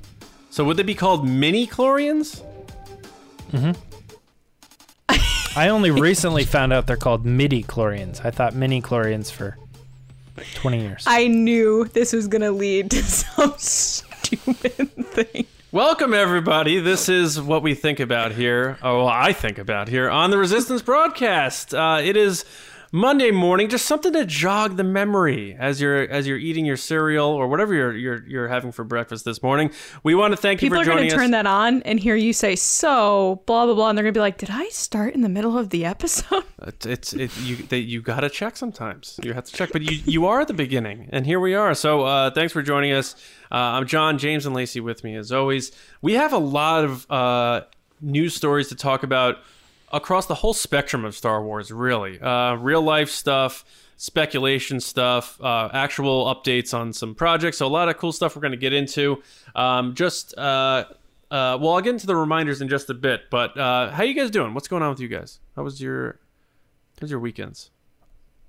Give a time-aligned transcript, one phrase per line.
[0.50, 2.44] So would they be called mini chlorians?
[3.52, 3.72] Mm-hmm.
[5.58, 8.24] I only recently found out they're called midi chlorians.
[8.26, 9.58] I thought mini chlorians for
[10.56, 11.04] 20 years.
[11.08, 15.46] I knew this was gonna lead to some stupid thing.
[15.72, 16.80] Welcome, everybody.
[16.80, 18.78] This is what we think about here.
[18.82, 21.74] Oh, well, I think about here on the Resistance broadcast.
[21.74, 22.46] Uh, it is
[22.96, 27.28] Monday morning, just something to jog the memory as you're as you're eating your cereal
[27.28, 29.70] or whatever you're you're, you're having for breakfast this morning.
[30.04, 31.12] We want to thank People you for joining us.
[31.12, 33.98] People are gonna turn that on and hear you say so blah blah blah, and
[33.98, 37.14] they're gonna be like, "Did I start in the middle of the episode?" It's, it's
[37.14, 39.20] it, you that you gotta check sometimes.
[39.22, 41.76] You have to check, but you you are at the beginning, and here we are.
[41.76, 43.16] So uh, thanks for joining us.
[43.52, 45.74] Uh, I'm John, James, and Lacey with me as always.
[46.02, 47.62] We have a lot of uh,
[48.00, 49.40] news stories to talk about
[49.92, 51.72] across the whole spectrum of Star Wars.
[51.72, 53.66] Really, uh, real life stuff,
[53.98, 57.58] speculation stuff, uh, actual updates on some projects.
[57.58, 59.22] So a lot of cool stuff we're going to get into.
[59.56, 60.86] Um, just uh,
[61.32, 63.30] uh, well, I'll get into the reminders in just a bit.
[63.30, 64.54] But uh, how you guys doing?
[64.54, 65.40] What's going on with you guys?
[65.56, 66.20] How was your
[67.00, 67.72] How's your weekends?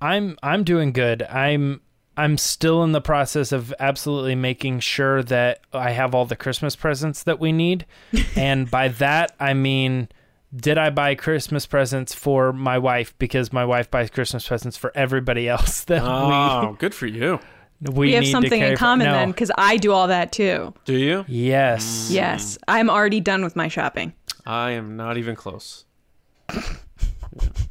[0.00, 1.22] I'm I'm doing good.
[1.22, 1.80] I'm
[2.16, 6.76] I'm still in the process of absolutely making sure that I have all the Christmas
[6.76, 7.86] presents that we need.
[8.36, 10.08] and by that I mean
[10.56, 14.90] did I buy Christmas presents for my wife because my wife buys Christmas presents for
[14.94, 17.38] everybody else that Oh, good for you.
[17.82, 19.12] we we, We have something carry in for- common no.
[19.12, 20.72] then, because I do all that too.
[20.86, 21.24] Do you?
[21.28, 22.08] Yes.
[22.10, 22.14] Mm.
[22.14, 24.14] Yes, I'm already done with my shopping.
[24.46, 25.84] I am not even close.
[26.54, 26.62] Yeah,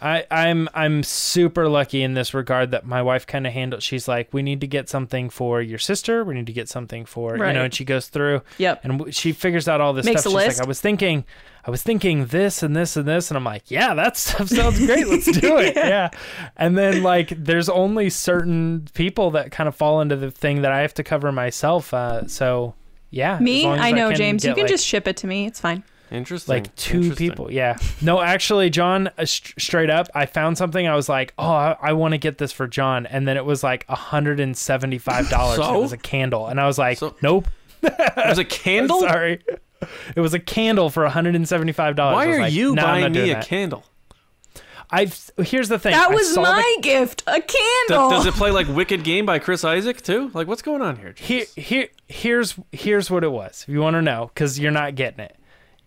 [0.00, 3.82] I, I'm I'm super lucky in this regard that my wife kind of handles.
[3.84, 6.24] She's like, we need to get something for your sister.
[6.24, 8.42] We need to get something for you know, and she goes through.
[8.58, 8.80] Yep.
[8.84, 10.32] And w- she figures out all this Makes stuff.
[10.34, 10.58] a She's list.
[10.58, 11.24] like, I was thinking,
[11.64, 14.78] I was thinking this and this and this, and I'm like, yeah, that stuff sounds
[14.84, 15.06] great.
[15.08, 15.74] Let's do it.
[15.76, 16.10] yeah.
[16.56, 20.72] And then like, there's only certain people that kind of fall into the thing that
[20.72, 21.94] I have to cover myself.
[21.94, 22.74] Uh, so
[23.10, 24.44] yeah, Me, long as I know, can James.
[24.44, 25.46] You can like, just ship it to me.
[25.46, 25.82] It's fine.
[26.10, 26.54] Interesting.
[26.54, 27.28] like two Interesting.
[27.30, 31.34] people yeah no actually john uh, st- straight up i found something i was like
[31.38, 35.56] oh i, I want to get this for john and then it was like $175
[35.56, 35.74] So?
[35.74, 37.48] it was a candle and i was like So- nope
[37.82, 39.00] it Was a candle?
[39.00, 39.42] sorry
[40.16, 43.46] it was a candle for $175 Why are like, you "No, buying me a that."
[43.46, 43.84] candle?
[44.90, 48.10] i've here's the thing That was saw the- my gift, a candle.
[48.10, 50.30] does it play like Wicked Game by Chris Isaak too?
[50.32, 51.14] Like what's going on here?
[51.18, 54.94] here, here here's here's what it was if you want to know because you're not
[54.94, 55.36] getting it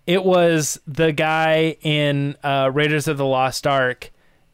[0.09, 4.11] it was the guy in uh, raiders of the lost ark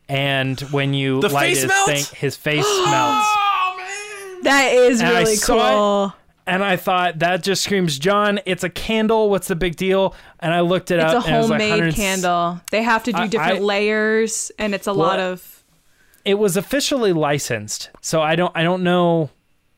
[0.10, 1.92] and when you The light face his melts?
[2.10, 6.16] thing his face melts Oh that is And really saw cool.
[6.46, 8.40] and I thought that just screams John.
[8.46, 9.30] It's a candle.
[9.30, 10.14] What's the big deal?
[10.40, 11.26] And I looked it It's a up.
[11.26, 12.62] and it was like homemade candle.
[12.70, 15.64] They have to do I- different I- layers, and it's a lot of.
[16.26, 19.30] It was officially licensed, so I don't I don't know,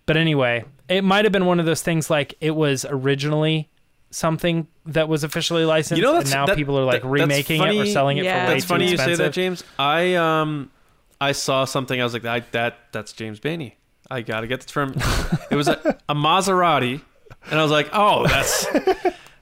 [0.05, 3.69] but anyway, it might have been one of those things like it was originally
[4.11, 7.21] something that was officially licensed, You know, and now that- people are like that- that's
[7.21, 8.45] remaking it or selling it Yeah.
[8.45, 9.17] for way That's too funny you expensive.
[9.17, 9.63] say that, James.
[9.77, 10.71] I um
[11.19, 11.99] I saw something.
[11.99, 13.73] I was like, I, that that's James Bainey.
[14.09, 14.93] I gotta get this from.
[15.51, 17.01] it was a, a Maserati,
[17.49, 18.65] and I was like, oh, that's.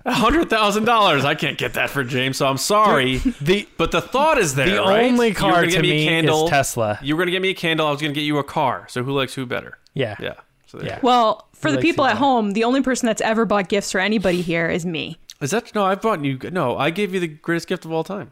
[0.08, 1.26] hundred thousand dollars.
[1.26, 3.18] I can't get that for James, so I'm sorry.
[3.42, 4.68] The But the thought is there.
[4.70, 5.04] the right?
[5.06, 6.46] only car gonna to me a me candle.
[6.46, 7.00] is Tesla.
[7.02, 7.88] You were gonna get me a candle.
[7.88, 8.86] I was gonna get you a car.
[8.88, 9.78] So who likes who better?
[9.96, 10.34] Yeah, Yeah.
[10.80, 11.00] So yeah.
[11.02, 14.42] Well, for the people at home, the only person that's ever bought gifts for anybody
[14.42, 15.18] here is me.
[15.42, 15.86] Is that no?
[15.86, 16.38] I've bought you.
[16.52, 18.32] No, I gave you the greatest gift of all time.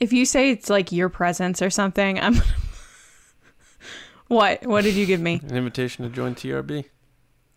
[0.00, 2.36] If you say it's like your presents or something, I'm.
[4.28, 4.64] what?
[4.66, 5.40] What did you give me?
[5.48, 6.84] An invitation to join TRB.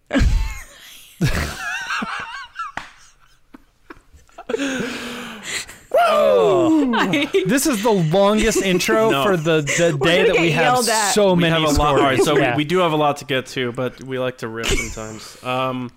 [7.45, 9.23] This is the longest intro No.
[9.23, 11.11] for the, the day gonna that we have yelled at.
[11.13, 11.95] so we many have a lot.
[11.95, 12.25] All right, stories.
[12.25, 12.51] so Yeah.
[12.55, 15.43] we, we do have a lot to get to, but we like to rip sometimes.
[15.43, 15.91] Um,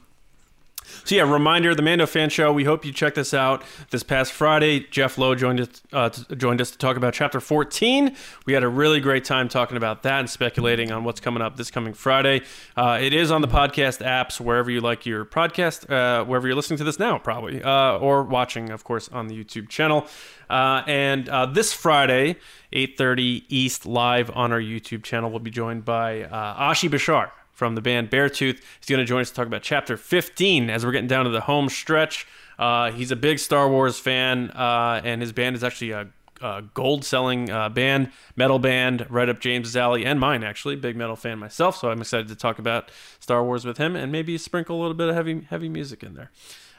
[1.05, 2.53] so yeah, reminder: the Mando Fan Show.
[2.53, 3.63] We hope you check this out.
[3.91, 8.17] This past Friday, Jeff Lowe joined us uh, joined us to talk about Chapter 14.
[8.47, 11.57] We had a really great time talking about that and speculating on what's coming up
[11.57, 12.41] this coming Friday.
[12.75, 16.57] Uh, it is on the podcast apps wherever you like your podcast, uh, wherever you're
[16.57, 20.07] listening to this now, probably, uh, or watching, of course, on the YouTube channel.
[20.49, 22.37] Uh, and uh, this Friday,
[22.73, 27.81] 8:30 East, live on our YouTube channel, we'll be joined by Oshie Bichar from the
[27.81, 28.61] band Beartooth.
[28.81, 31.31] He's going to join us to talk about Chapter 15 as we're getting down to
[31.31, 32.27] the home stretch.
[32.59, 36.09] Uh, he's a big Star Wars fan, uh, and his band is actually a,
[36.41, 40.45] a gold-selling uh, band, metal band, right up James's alley and mine.
[40.45, 43.97] Actually, big metal fan myself, so I'm excited to talk about Star Wars with him
[43.97, 46.31] and maybe sprinkle a little bit of heavy heavy music in there.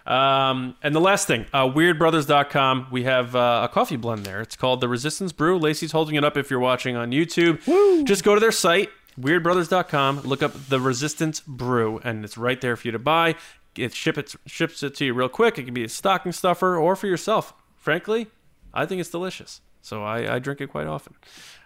[0.06, 2.88] Um, and the last thing, uh, weirdbrothers.com.
[2.92, 4.40] We have uh, a coffee blend there.
[4.40, 5.58] It's called the Resistance Brew.
[5.58, 8.06] Lacey's holding it up if you're watching on YouTube.
[8.06, 8.90] Just go to their site,
[9.20, 13.36] weirdbrothers.com, look up the Resistance Brew, and it's right there for you to buy.
[13.78, 15.58] It ship it ships it to you real quick.
[15.58, 17.54] It can be a stocking stuffer or for yourself.
[17.76, 18.28] Frankly,
[18.74, 19.62] I think it's delicious.
[19.82, 21.14] So I, I drink it quite often.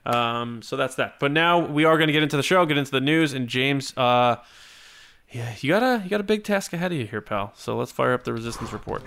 [0.06, 1.20] Um, so that's that.
[1.20, 3.48] But now we are going to get into the show, get into the news, and
[3.48, 4.38] James, uh,
[5.32, 7.54] yeah, you got a you got a big task ahead of you here, pal.
[7.56, 9.04] So let's fire up the resistance report.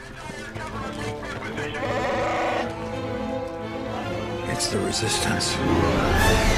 [4.48, 6.51] It's the resistance.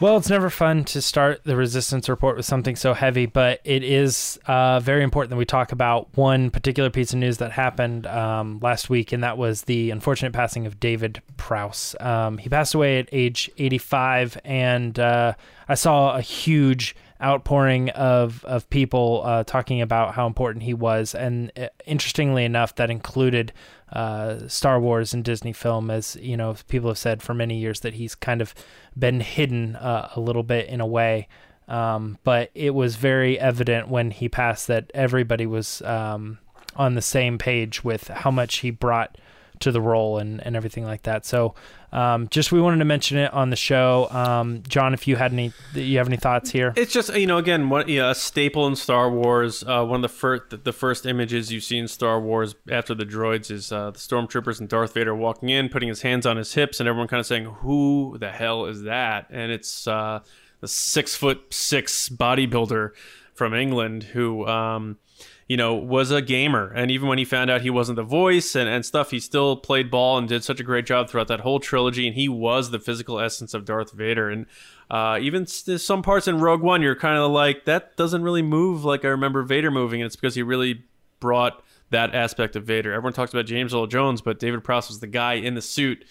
[0.00, 3.84] Well, it's never fun to start the resistance report with something so heavy, but it
[3.84, 8.06] is uh, very important that we talk about one particular piece of news that happened
[8.08, 11.94] um, last week, and that was the unfortunate passing of David Prowse.
[12.00, 15.34] Um, he passed away at age 85, and uh,
[15.68, 21.14] I saw a huge outpouring of of people uh, talking about how important he was,
[21.14, 23.52] and uh, interestingly enough, that included
[23.92, 27.80] uh, Star Wars and Disney film, as you know, people have said for many years
[27.80, 28.54] that he's kind of
[28.98, 31.28] been hidden uh, a little bit in a way.
[31.66, 36.38] Um, but it was very evident when he passed that everybody was um,
[36.76, 39.16] on the same page with how much he brought
[39.64, 41.26] to the role and, and everything like that.
[41.26, 41.54] So,
[41.92, 44.08] um, just we wanted to mention it on the show.
[44.10, 46.72] Um, John, if you had any, you have any thoughts here?
[46.76, 49.62] It's just you know again what you know, a staple in Star Wars.
[49.62, 53.04] Uh, one of the first the first images you see in Star Wars after the
[53.04, 56.54] droids is uh, the stormtroopers and Darth Vader walking in, putting his hands on his
[56.54, 60.20] hips, and everyone kind of saying, "Who the hell is that?" And it's uh,
[60.60, 62.90] the six foot six bodybuilder
[63.34, 64.46] from England who.
[64.46, 64.98] Um,
[65.46, 66.72] you know, was a gamer.
[66.74, 69.56] And even when he found out he wasn't the voice and, and stuff, he still
[69.56, 72.06] played ball and did such a great job throughout that whole trilogy.
[72.06, 74.30] And he was the physical essence of Darth Vader.
[74.30, 74.46] And
[74.90, 78.84] uh, even some parts in Rogue One, you're kind of like, that doesn't really move
[78.84, 80.00] like I remember Vader moving.
[80.00, 80.84] And it's because he really
[81.20, 82.92] brought that aspect of Vader.
[82.92, 86.04] Everyone talks about James Earl Jones, but David Prowse was the guy in the suit.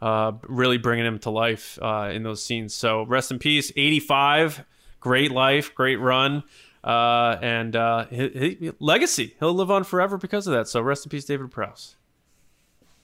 [0.00, 2.72] Uh, really bringing him to life uh, in those scenes.
[2.72, 3.70] So rest in peace.
[3.76, 4.64] 85,
[4.98, 6.42] great life, great run
[6.84, 9.34] uh, and uh, his, his legacy.
[9.38, 10.68] He'll live on forever because of that.
[10.68, 11.96] So rest in peace, David Prowse.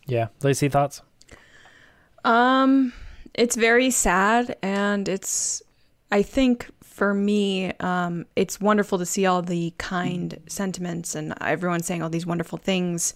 [0.06, 1.02] Yeah, Lacey, thoughts?
[2.24, 2.92] Um,
[3.34, 5.62] it's very sad, and it's.
[6.12, 11.82] I think for me, um, it's wonderful to see all the kind sentiments and everyone
[11.82, 13.12] saying all these wonderful things,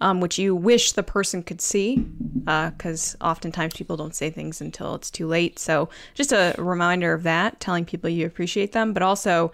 [0.00, 4.60] um, which you wish the person could see, because uh, oftentimes people don't say things
[4.60, 5.58] until it's too late.
[5.58, 9.52] So just a reminder of that, telling people you appreciate them, but also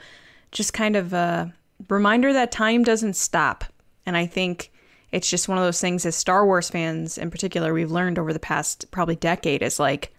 [0.52, 1.52] just kind of a
[1.88, 3.64] reminder that time doesn't stop.
[4.06, 4.72] And I think
[5.12, 8.32] it's just one of those things as Star Wars fans in particular we've learned over
[8.32, 10.12] the past probably decade is like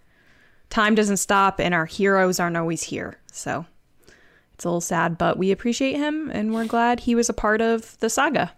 [0.69, 3.17] time doesn't stop and our heroes aren't always here.
[3.31, 3.65] So
[4.53, 7.61] it's a little sad, but we appreciate him and we're glad he was a part
[7.61, 8.51] of the saga.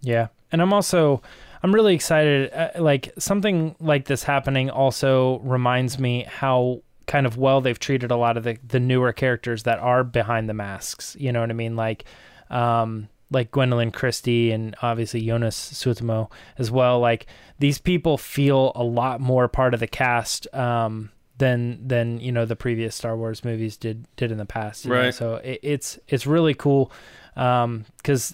[0.00, 0.28] Yeah.
[0.52, 1.22] And I'm also
[1.62, 7.36] I'm really excited uh, like something like this happening also reminds me how kind of
[7.36, 11.16] well they've treated a lot of the the newer characters that are behind the masks.
[11.18, 11.76] You know what I mean?
[11.76, 12.04] Like
[12.50, 17.00] um like Gwendoline Christie and obviously Jonas Suotamo as well.
[17.00, 17.26] Like
[17.58, 22.46] these people feel a lot more part of the cast um, than than you know
[22.46, 24.86] the previous Star Wars movies did did in the past.
[24.86, 25.06] Right.
[25.06, 25.10] Know?
[25.10, 26.92] So it, it's it's really cool
[27.34, 27.64] because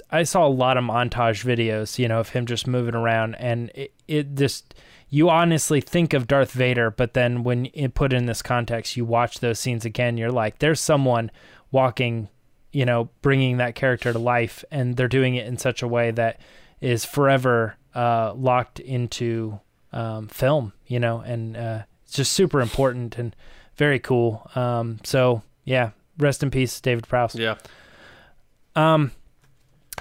[0.01, 3.35] um, I saw a lot of montage videos, you know, of him just moving around,
[3.37, 4.75] and it, it just
[5.11, 9.05] you honestly think of Darth Vader, but then when it put in this context, you
[9.05, 11.31] watch those scenes again, you're like, there's someone
[11.71, 12.29] walking
[12.73, 16.11] you know, bringing that character to life, and they're doing it in such a way
[16.13, 16.41] that
[16.81, 19.59] is forever uh, locked into
[19.93, 23.35] um, film, you know, and uh, it's just super important and
[23.77, 24.49] very cool.
[24.55, 27.35] Um, so yeah, rest in peace, David Prowse.
[27.35, 27.57] Yeah.
[28.77, 29.13] Um.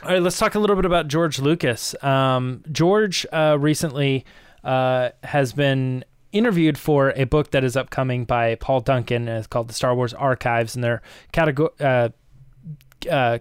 [0.04, 1.94] All right, let's talk a little bit about George Lucas.
[2.02, 4.24] Um, George uh, recently
[4.64, 9.28] uh, has been interviewed for a book that is upcoming by Paul Duncan.
[9.28, 11.02] It's called The Star Wars Archives, and they're
[11.32, 12.10] category uh,
[13.10, 13.40] uh,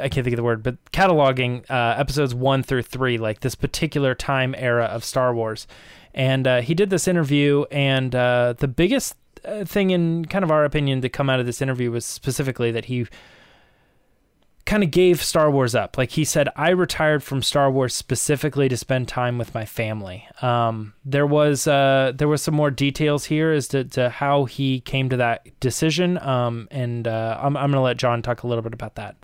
[0.00, 3.54] I can't think of the word, but cataloging uh, episodes one through three, like this
[3.54, 5.66] particular time era of Star Wars.
[6.14, 10.50] And uh, he did this interview, and uh, the biggest uh, thing, in kind of
[10.50, 13.06] our opinion, to come out of this interview was specifically that he
[14.66, 15.98] kind of gave Star Wars up.
[15.98, 20.26] Like he said, I retired from Star Wars specifically to spend time with my family.
[20.40, 24.80] Um, there was uh, there was some more details here as to, to how he
[24.80, 28.62] came to that decision, um, and uh, I'm I'm gonna let John talk a little
[28.62, 29.16] bit about that.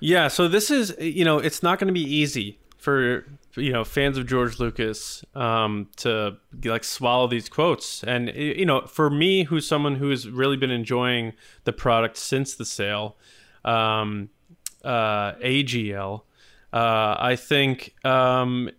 [0.00, 3.24] Yeah, so this is you know it's not going to be easy for
[3.54, 8.82] you know fans of George Lucas um, to like swallow these quotes, and you know
[8.82, 11.32] for me, who's someone who has really been enjoying
[11.64, 13.16] the product since the sale.
[13.64, 14.30] Um,
[14.84, 16.22] uh, AGL,
[16.72, 18.70] uh, I think um,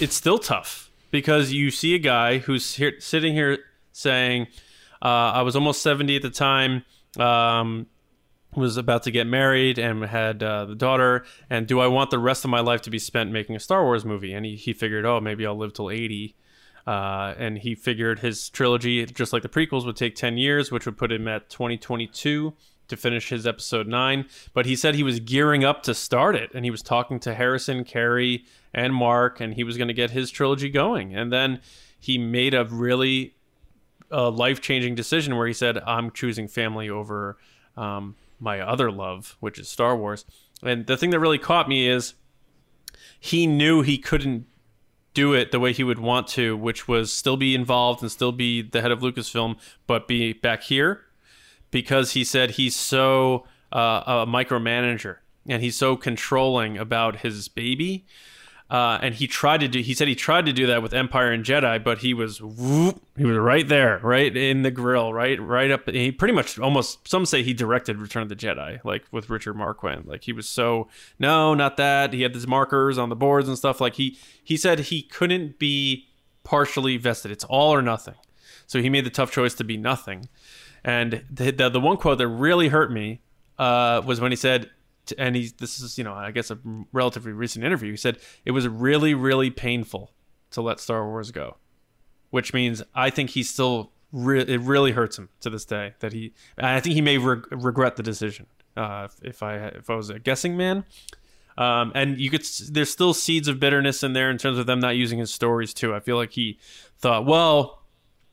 [0.00, 3.58] it's still tough because you see a guy who's here, sitting here
[3.92, 4.48] saying,
[5.02, 6.84] uh, "I was almost seventy at the time."
[7.18, 7.86] Um,
[8.56, 12.18] was about to get married and had uh, the daughter and do i want the
[12.18, 14.72] rest of my life to be spent making a star wars movie and he, he
[14.72, 16.34] figured oh maybe i'll live till 80
[16.86, 20.86] uh, and he figured his trilogy just like the prequels would take 10 years which
[20.86, 22.54] would put him at 2022
[22.88, 26.50] to finish his episode 9 but he said he was gearing up to start it
[26.54, 30.10] and he was talking to harrison carey and mark and he was going to get
[30.10, 31.60] his trilogy going and then
[31.98, 33.34] he made a really
[34.12, 37.36] uh, life-changing decision where he said i'm choosing family over
[37.76, 38.14] um,
[38.44, 40.24] my other love, which is Star Wars.
[40.62, 42.14] And the thing that really caught me is
[43.18, 44.46] he knew he couldn't
[45.14, 48.32] do it the way he would want to, which was still be involved and still
[48.32, 51.02] be the head of Lucasfilm, but be back here
[51.74, 55.16] because he said he's so uh, a micromanager
[55.48, 58.06] and he's so controlling about his baby
[58.70, 59.80] uh, and he tried to do.
[59.80, 63.02] He said he tried to do that with Empire and Jedi, but he was whoop,
[63.16, 65.88] he was right there, right in the grill, right, right up.
[65.90, 67.06] He pretty much almost.
[67.06, 70.06] Some say he directed Return of the Jedi, like with Richard Marquand.
[70.06, 70.88] Like he was so
[71.18, 72.12] no, not that.
[72.14, 73.80] He had these markers on the boards and stuff.
[73.80, 76.08] Like he he said he couldn't be
[76.42, 77.30] partially vested.
[77.30, 78.14] It's all or nothing.
[78.66, 80.28] So he made the tough choice to be nothing.
[80.84, 83.22] And the the, the one quote that really hurt me
[83.58, 84.70] uh, was when he said
[85.18, 86.58] and he this is you know I guess a
[86.92, 87.90] relatively recent interview.
[87.90, 90.12] He said it was really really painful
[90.50, 91.56] to let Star Wars go,
[92.30, 96.12] which means I think he's still re- it really hurts him to this day that
[96.12, 100.10] he I think he may re- regret the decision uh, if I if I was
[100.10, 100.84] a guessing man.
[101.56, 104.80] Um, and you could there's still seeds of bitterness in there in terms of them
[104.80, 105.94] not using his stories too.
[105.94, 106.58] I feel like he
[106.98, 107.82] thought, well,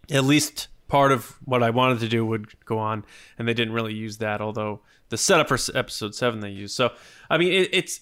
[0.09, 3.05] at least part of what I wanted to do would go on,
[3.39, 4.41] and they didn't really use that.
[4.41, 6.75] Although the setup for episode seven they used.
[6.75, 6.91] So
[7.29, 8.01] I mean, it, it's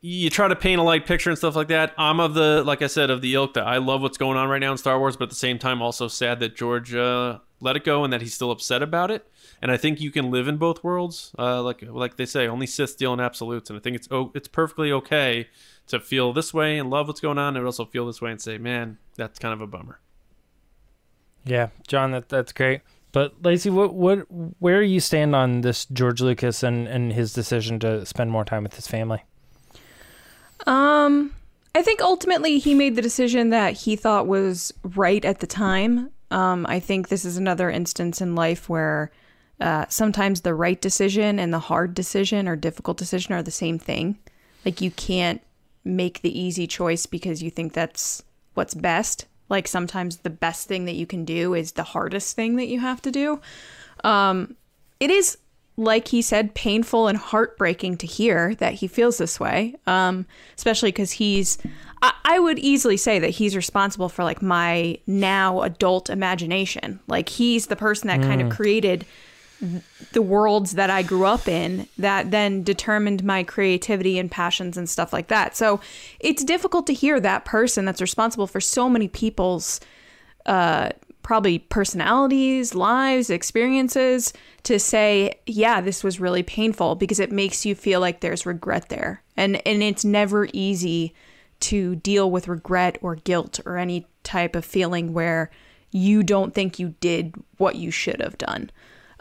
[0.00, 1.92] you try to paint a light picture and stuff like that.
[1.98, 4.48] I'm of the like I said of the ilk that I love what's going on
[4.48, 7.40] right now in Star Wars, but at the same time also sad that George uh,
[7.58, 9.26] let it go and that he's still upset about it.
[9.60, 12.68] And I think you can live in both worlds, uh, like like they say, only
[12.68, 13.70] Sith deal in absolutes.
[13.70, 15.48] And I think it's oh, it's perfectly okay
[15.88, 18.40] to feel this way and love what's going on, and also feel this way and
[18.40, 19.98] say, man, that's kind of a bummer.
[21.44, 22.82] Yeah, John, that that's great.
[23.12, 24.18] But Lacey, what what
[24.60, 28.44] where do you stand on this George Lucas and and his decision to spend more
[28.44, 29.24] time with his family?
[30.66, 31.34] Um,
[31.74, 36.10] I think ultimately he made the decision that he thought was right at the time.
[36.30, 39.10] Um, I think this is another instance in life where
[39.60, 43.78] uh, sometimes the right decision and the hard decision or difficult decision are the same
[43.78, 44.18] thing.
[44.64, 45.42] Like you can't
[45.84, 48.22] make the easy choice because you think that's
[48.54, 52.56] what's best like sometimes the best thing that you can do is the hardest thing
[52.56, 53.40] that you have to do.
[54.04, 54.56] Um,
[55.00, 55.36] it is,
[55.76, 60.26] like he said, painful and heartbreaking to hear that he feels this way, um,
[60.56, 61.58] especially because he's.
[62.02, 67.00] I, I would easily say that he's responsible for like my now adult imagination.
[67.08, 68.24] Like he's the person that mm.
[68.24, 68.56] kind of mm.
[68.56, 69.04] created
[70.12, 74.88] the worlds that I grew up in that then determined my creativity and passions and
[74.88, 75.56] stuff like that.
[75.56, 75.80] So
[76.18, 79.80] it's difficult to hear that person that's responsible for so many people's
[80.46, 80.90] uh,
[81.22, 87.74] probably personalities, lives, experiences to say, yeah, this was really painful because it makes you
[87.74, 89.22] feel like there's regret there.
[89.36, 91.14] And and it's never easy
[91.60, 95.50] to deal with regret or guilt or any type of feeling where
[95.92, 98.70] you don't think you did what you should have done.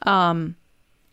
[0.04, 0.56] Um,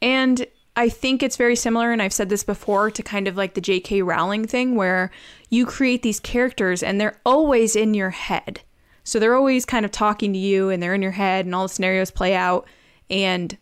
[0.00, 3.55] and I think it's very similar, and I've said this before, to kind of like
[3.55, 4.02] the J.K.
[4.02, 5.11] Rowling thing, where
[5.49, 8.61] you create these characters and they're always in your head.
[9.02, 11.62] So they're always kind of talking to you and they're in your head, and all
[11.62, 12.66] the scenarios play out.
[13.09, 13.57] And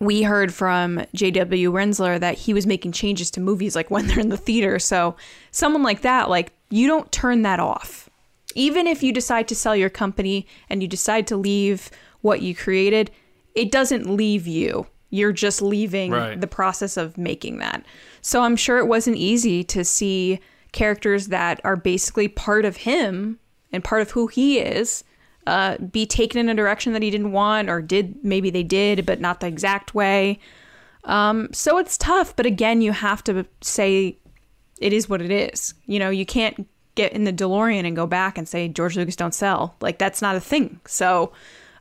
[0.00, 1.72] we heard from J.W.
[1.72, 4.78] Rinzler that he was making changes to movies like when they're in the theater.
[4.78, 5.16] So
[5.50, 8.08] someone like that, like, you don't turn that off.
[8.54, 12.54] Even if you decide to sell your company and you decide to leave what you
[12.54, 13.10] created,
[13.54, 14.86] it doesn't leave you.
[15.10, 16.40] You're just leaving right.
[16.40, 17.84] the process of making that.
[18.20, 20.40] So I'm sure it wasn't easy to see
[20.72, 23.38] characters that are basically part of him
[23.72, 25.04] and part of who he is
[25.46, 29.04] uh, be taken in a direction that he didn't want or did maybe they did
[29.06, 30.38] but not the exact way
[31.04, 34.16] um, so it's tough but again you have to say
[34.80, 38.06] it is what it is you know you can't get in the delorean and go
[38.06, 41.32] back and say george lucas don't sell like that's not a thing so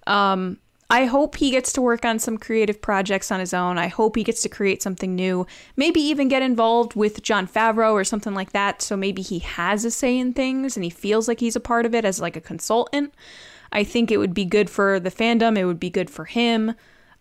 [0.08, 0.58] um,
[0.90, 3.78] I hope he gets to work on some creative projects on his own.
[3.78, 5.48] I hope he gets to create something new.
[5.76, 8.82] Maybe even get involved with Jon Favreau or something like that.
[8.82, 11.86] So maybe he has a say in things and he feels like he's a part
[11.86, 13.14] of it as like a consultant.
[13.72, 15.58] I think it would be good for the fandom.
[15.58, 16.76] It would be good for him.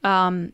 [0.05, 0.53] Um,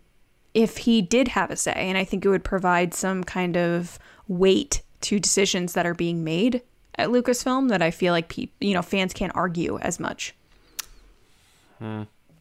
[0.54, 3.98] if he did have a say, and I think it would provide some kind of
[4.28, 6.62] weight to decisions that are being made
[6.96, 10.34] at Lucasfilm that I feel like pe- you know fans can't argue as much.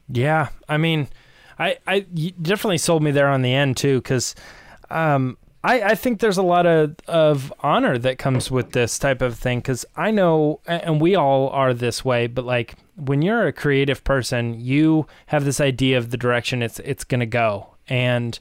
[0.10, 1.08] Yeah, I mean,
[1.60, 2.00] I I
[2.42, 4.36] definitely sold me there on the end too, because
[4.90, 9.22] um, I I think there's a lot of of honor that comes with this type
[9.22, 9.60] of thing.
[9.60, 14.04] Because I know, and we all are this way, but like when you're a creative
[14.04, 18.40] person, you have this idea of the direction it's it's gonna go, and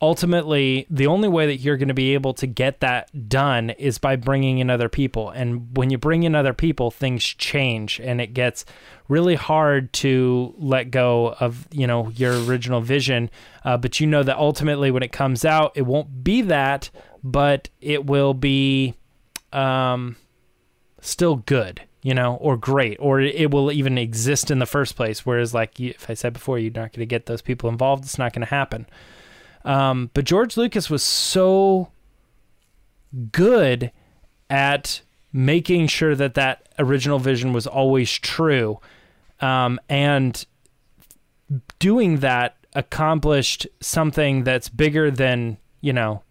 [0.00, 3.98] ultimately the only way that you're going to be able to get that done is
[3.98, 5.30] by bringing in other people.
[5.30, 8.64] And when you bring in other people things change and it gets
[9.08, 13.30] really hard to let go of you know your original vision.
[13.64, 16.90] Uh, but you know that ultimately when it comes out it won't be that
[17.22, 18.94] but it will be
[19.52, 20.16] um,
[21.00, 25.24] still good you know or great or it will even exist in the first place.
[25.24, 28.18] Whereas like if i said before you're not going to get those people involved it's
[28.18, 28.86] not going to happen
[29.64, 31.88] um, but George Lucas was so
[33.32, 33.90] good
[34.50, 35.00] at
[35.32, 38.80] making sure that that original vision was always true,
[39.40, 40.46] um, and
[41.78, 46.22] doing that accomplished something that's bigger than you know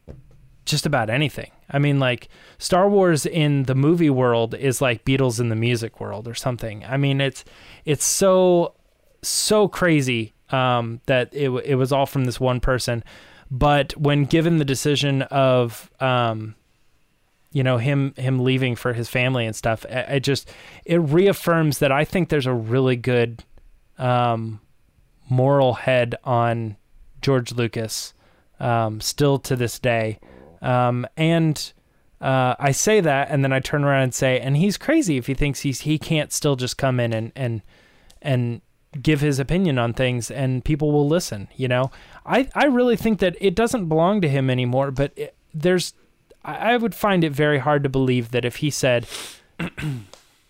[0.65, 1.51] just about anything.
[1.69, 5.99] I mean, like Star Wars in the movie world is like Beatles in the music
[5.99, 6.85] world or something.
[6.85, 7.43] I mean, it's
[7.83, 8.75] it's so
[9.21, 13.03] so crazy um, that it it was all from this one person.
[13.49, 16.55] But when given the decision of um,
[17.51, 20.49] you know him him leaving for his family and stuff, it, it just
[20.85, 23.43] it reaffirms that I think there's a really good
[23.97, 24.61] um,
[25.29, 26.77] moral head on
[27.21, 28.13] George Lucas
[28.59, 30.19] um, still to this day.
[30.61, 31.73] Um, and
[32.21, 35.27] uh, I say that, and then I turn around and say, and he's crazy if
[35.27, 37.61] he thinks he's he can't still just come in and and
[38.21, 38.61] and
[39.01, 41.47] give his opinion on things, and people will listen.
[41.55, 41.91] You know,
[42.25, 44.91] I I really think that it doesn't belong to him anymore.
[44.91, 45.93] But it, there's,
[46.43, 49.07] I, I would find it very hard to believe that if he said.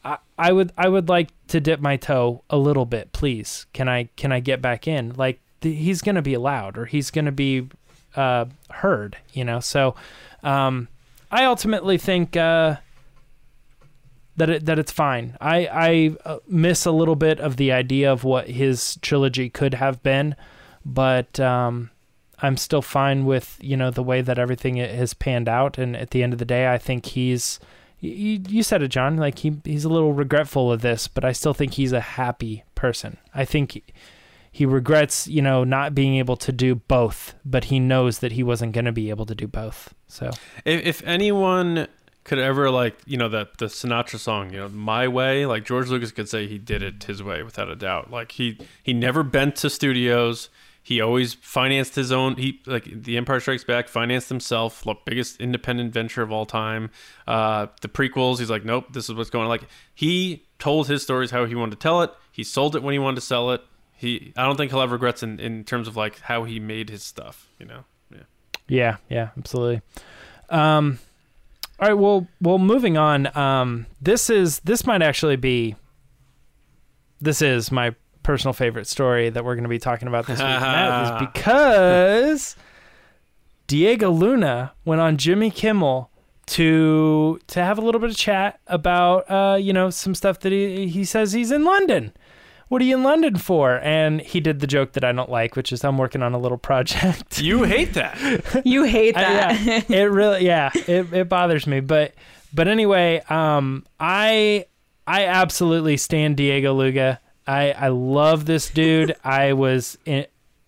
[0.05, 3.65] I, I would I would like to dip my toe a little bit, please.
[3.73, 5.13] Can I can I get back in?
[5.15, 7.69] Like he's going to be allowed or he's going to be
[8.15, 9.59] uh, heard, you know.
[9.59, 9.95] So
[10.43, 10.87] um,
[11.31, 12.77] I ultimately think uh,
[14.37, 15.37] that it, that it's fine.
[15.39, 19.75] I I uh, miss a little bit of the idea of what his trilogy could
[19.75, 20.35] have been,
[20.85, 21.91] but um,
[22.39, 25.77] I'm still fine with you know the way that everything has panned out.
[25.77, 27.59] And at the end of the day, I think he's
[27.99, 29.17] you, you said it, John.
[29.17, 32.63] Like he he's a little regretful of this, but I still think he's a happy
[32.75, 33.17] person.
[33.33, 33.93] I think
[34.51, 38.43] he regrets, you know, not being able to do both, but he knows that he
[38.43, 39.95] wasn't going to be able to do both.
[40.07, 40.29] So
[40.63, 41.87] If, if anyone
[42.23, 45.89] could ever like you know that the Sinatra song, you know, "My Way," like George
[45.89, 48.11] Lucas could say he did it his way without a doubt.
[48.11, 50.49] Like he he never bent to studios.
[50.85, 52.35] He always financed his own.
[52.35, 54.83] He like the Empire Strikes Back financed himself.
[55.05, 56.91] Biggest independent venture of all time.
[57.25, 58.39] Uh, the prequels.
[58.39, 59.49] He's like, nope, this is what's going on.
[59.49, 59.63] Like
[59.95, 62.11] he told his stories how he wanted to tell it.
[62.31, 63.61] He sold it when he wanted to sell it.
[63.95, 66.89] He I don't think he'll have regrets in in terms of like how he made
[66.89, 67.47] his stuff.
[67.59, 67.83] You know.
[68.11, 68.23] Yeah.
[68.67, 69.81] yeah, yeah, absolutely.
[70.49, 70.99] Um,
[71.79, 73.35] all right, well, well, moving on.
[73.37, 75.75] Um, this is this might actually be.
[77.19, 80.47] This is my personal favorite story that we're going to be talking about this week.
[80.47, 82.55] and that is because
[83.67, 86.09] Diego Luna went on Jimmy Kimmel
[86.45, 90.51] to to have a little bit of chat about uh, you know some stuff that
[90.51, 92.13] he he says he's in London.
[92.69, 93.79] What are you in London for?
[93.83, 96.37] And he did the joke that I don't like, which is I'm working on a
[96.39, 97.39] little project.
[97.43, 98.61] You hate that.
[98.65, 99.61] You hate I- that.
[99.89, 101.79] yeah, it really, yeah, it, it bothers me.
[101.81, 102.13] But,
[102.53, 104.65] but anyway, um, I,
[105.05, 107.19] I absolutely stand Diego Luna.
[107.45, 109.15] I, I love this dude.
[109.23, 110.25] I was in,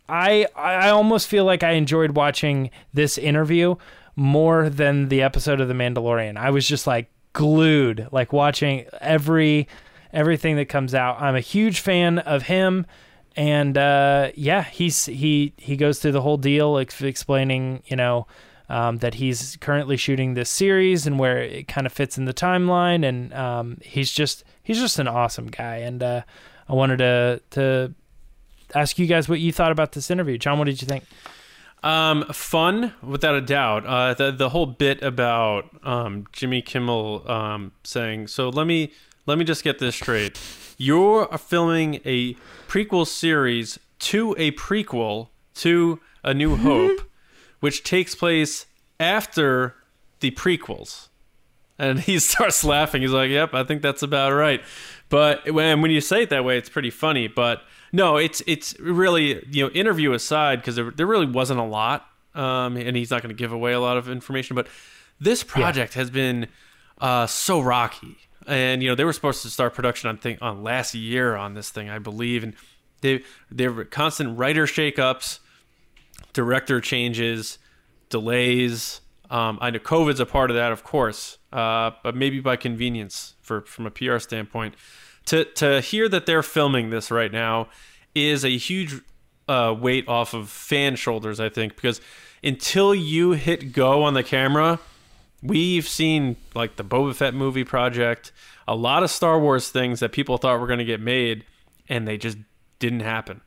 [0.09, 3.75] I, I almost feel like I enjoyed watching this interview
[4.17, 6.37] more than the episode of The Mandalorian.
[6.37, 9.67] I was just like glued, like watching every,
[10.15, 11.21] everything that comes out.
[11.21, 12.85] I'm a huge fan of him
[13.35, 18.27] and uh, yeah, he's he he goes through the whole deal, ex- explaining you know
[18.69, 22.33] um, that he's currently shooting this series and where it kind of fits in the
[22.33, 25.77] timeline, and um, he's just he's just an awesome guy.
[25.77, 26.21] And uh,
[26.69, 27.93] I wanted to to
[28.73, 30.57] ask you guys what you thought about this interview, John.
[30.57, 31.03] What did you think?
[31.83, 33.85] Um, fun without a doubt.
[33.85, 38.93] Uh, the the whole bit about um, Jimmy Kimmel um, saying, "So let me
[39.25, 40.39] let me just get this straight.
[40.77, 42.35] You're filming a
[42.67, 46.99] prequel series to a prequel to A New Hope,
[47.59, 48.65] which takes place
[48.99, 49.75] after
[50.19, 51.09] the prequels."
[51.77, 53.01] And he starts laughing.
[53.01, 54.61] He's like, "Yep, I think that's about right."
[55.09, 57.27] But when when you say it that way, it's pretty funny.
[57.27, 57.61] But
[57.91, 62.07] no, it's it's really you know interview aside because there there really wasn't a lot,
[62.33, 64.55] um, and he's not going to give away a lot of information.
[64.55, 64.67] But
[65.19, 66.47] this project has been
[66.99, 70.63] uh, so rocky, and you know they were supposed to start production on thing on
[70.63, 72.53] last year on this thing, I believe, and
[73.01, 75.39] they there were constant writer shakeups,
[76.33, 77.57] director changes,
[78.09, 79.01] delays.
[79.29, 83.35] Um, I know COVID's a part of that, of course, uh, but maybe by convenience
[83.41, 84.75] for from a PR standpoint.
[85.27, 87.69] To to hear that they're filming this right now
[88.13, 89.01] is a huge
[89.47, 92.01] uh, weight off of fan shoulders, I think, because
[92.43, 94.79] until you hit go on the camera,
[95.47, 98.31] we've seen like the Boba Fett movie project,
[98.67, 101.45] a lot of Star Wars things that people thought were going to get made,
[101.87, 102.37] and they just
[102.79, 103.41] didn't happen.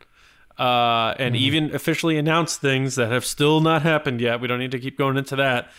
[0.58, 4.40] Uh, and even officially announced things that have still not happened yet.
[4.40, 5.70] We don't need to keep going into that.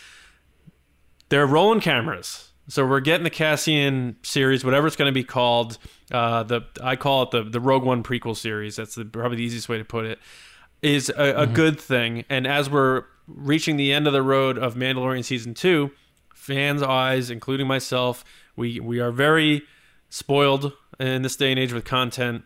[1.28, 5.76] They're rolling cameras, so we're getting the Cassian series, whatever it's going to be called.
[6.10, 8.76] Uh, the I call it the the Rogue One prequel series.
[8.76, 10.18] That's the, probably the easiest way to put it.
[10.82, 14.74] Is a, a good thing, and as we're reaching the end of the road of
[14.76, 15.90] Mandalorian season two,
[16.50, 18.24] fans' eyes, including myself,
[18.56, 19.62] we we are very
[20.08, 22.42] spoiled in this day and age with content.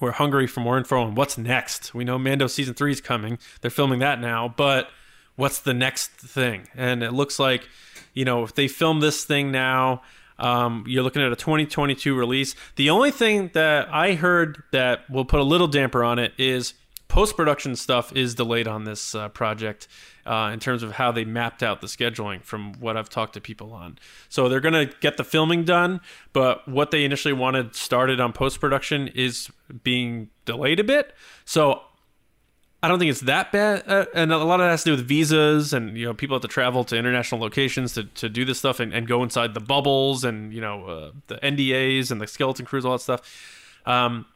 [0.00, 1.94] We're hungry for more info on what's next.
[1.94, 3.38] We know Mando season three is coming.
[3.60, 4.88] They're filming that now, but
[5.34, 6.68] what's the next thing?
[6.76, 7.68] And it looks like,
[8.12, 10.02] you know, if they film this thing now,
[10.38, 12.54] um, you're looking at a 2022 release.
[12.76, 16.74] The only thing that I heard that will put a little damper on it is
[17.14, 19.86] post production stuff is delayed on this uh, project
[20.26, 23.40] uh, in terms of how they mapped out the scheduling from what I've talked to
[23.40, 23.98] people on.
[24.28, 26.00] So they're going to get the filming done,
[26.32, 29.48] but what they initially wanted started on post production is
[29.84, 31.14] being delayed a bit.
[31.44, 31.82] So
[32.82, 34.96] I don't think it's that bad, uh, and a lot of that has to do
[34.96, 38.44] with visas, and you know people have to travel to international locations to, to do
[38.44, 42.20] this stuff and, and go inside the bubbles, and you know uh, the NDAs and
[42.20, 43.80] the skeleton crews, all that stuff.
[43.86, 44.26] Um,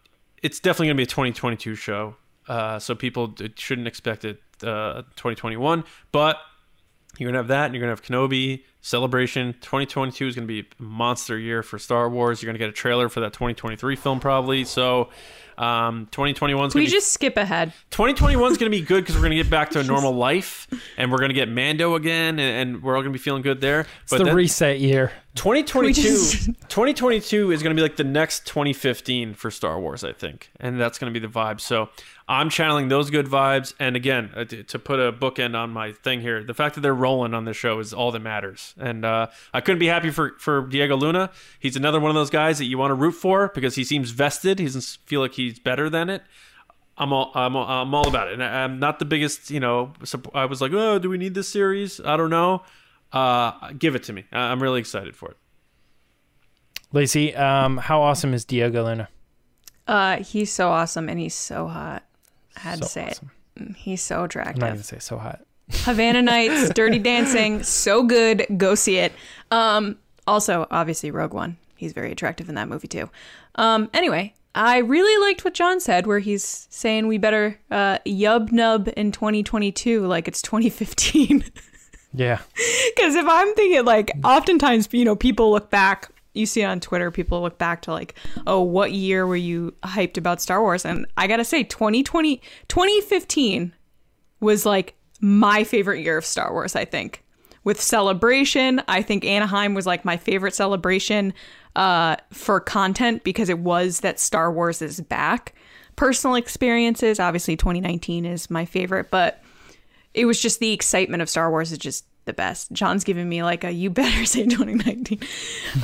[0.44, 2.14] it's definitely going to be a 2022 show,
[2.48, 5.84] uh, so people shouldn't expect it uh, 2021.
[6.10, 6.38] But
[7.18, 9.52] you're gonna have that, and you're gonna have Kenobi Celebration.
[9.60, 12.42] 2022 is gonna be a monster year for Star Wars.
[12.42, 14.64] You're gonna get a trailer for that 2023 film probably.
[14.64, 15.10] So.
[15.56, 17.72] Um, 2021 is We gonna be just skip ahead.
[17.90, 20.12] 2021 is going to be good because we're going to get back to a normal
[20.12, 23.20] life and we're going to get Mando again and, and we're all going to be
[23.20, 23.84] feeling good there.
[24.04, 25.10] It's the then reset year.
[25.34, 30.12] 2022, just- 2022 is going to be like the next 2015 for Star Wars, I
[30.12, 30.48] think.
[30.60, 31.60] And that's going to be the vibe.
[31.60, 31.88] So
[32.30, 33.72] I'm channeling those good vibes.
[33.80, 36.82] And again, uh, to to put a bookend on my thing here, the fact that
[36.82, 38.74] they're rolling on this show is all that matters.
[38.78, 41.30] And uh, I couldn't be happy for, for Diego Luna.
[41.58, 44.10] He's another one of those guys that you want to root for because he seems
[44.10, 44.58] vested.
[44.58, 46.22] He doesn't feel like he's better than it.
[46.98, 48.34] I'm all I'm all, I'm all about it.
[48.34, 49.94] And I- I'm not the biggest, you know.
[50.34, 51.98] I was like, oh, do we need this series?
[52.00, 52.62] I don't know.
[53.10, 54.24] Uh, give it to me.
[54.32, 55.36] I- I'm really excited for it.
[56.92, 59.08] Lacey, um, how awesome is Diego Luna?
[59.86, 62.02] Uh, he's so awesome and he's so hot.
[62.58, 63.30] Had So to say awesome.
[63.56, 63.76] it.
[63.76, 64.60] He's so I'm not attractive.
[64.60, 65.40] gonna say so hot.
[65.70, 68.46] Havana Nights, Dirty Dancing, so good.
[68.56, 69.12] Go see it.
[69.50, 71.56] Um, also, obviously, Rogue One.
[71.76, 73.08] He's very attractive in that movie too.
[73.54, 78.50] Um, anyway, I really liked what John said, where he's saying we better uh, yub
[78.52, 81.44] nub in 2022 like it's 2015.
[82.14, 82.40] Yeah.
[82.96, 87.10] Because if I'm thinking, like, oftentimes, you know, people look back, you see on Twitter,
[87.10, 88.14] people look back to, like,
[88.46, 90.84] oh, what year were you hyped about Star Wars?
[90.84, 93.74] And I gotta say, 2020, 2015
[94.40, 97.24] was, like, my favorite year of Star Wars, I think.
[97.64, 101.34] With Celebration, I think Anaheim was, like, my favorite celebration
[101.76, 105.54] uh, for content because it was that Star Wars is back.
[105.96, 109.42] Personal experiences, obviously, 2019 is my favorite, but
[110.14, 112.70] it was just the excitement of Star Wars is just the best.
[112.70, 115.18] John's giving me like a you better say 2019.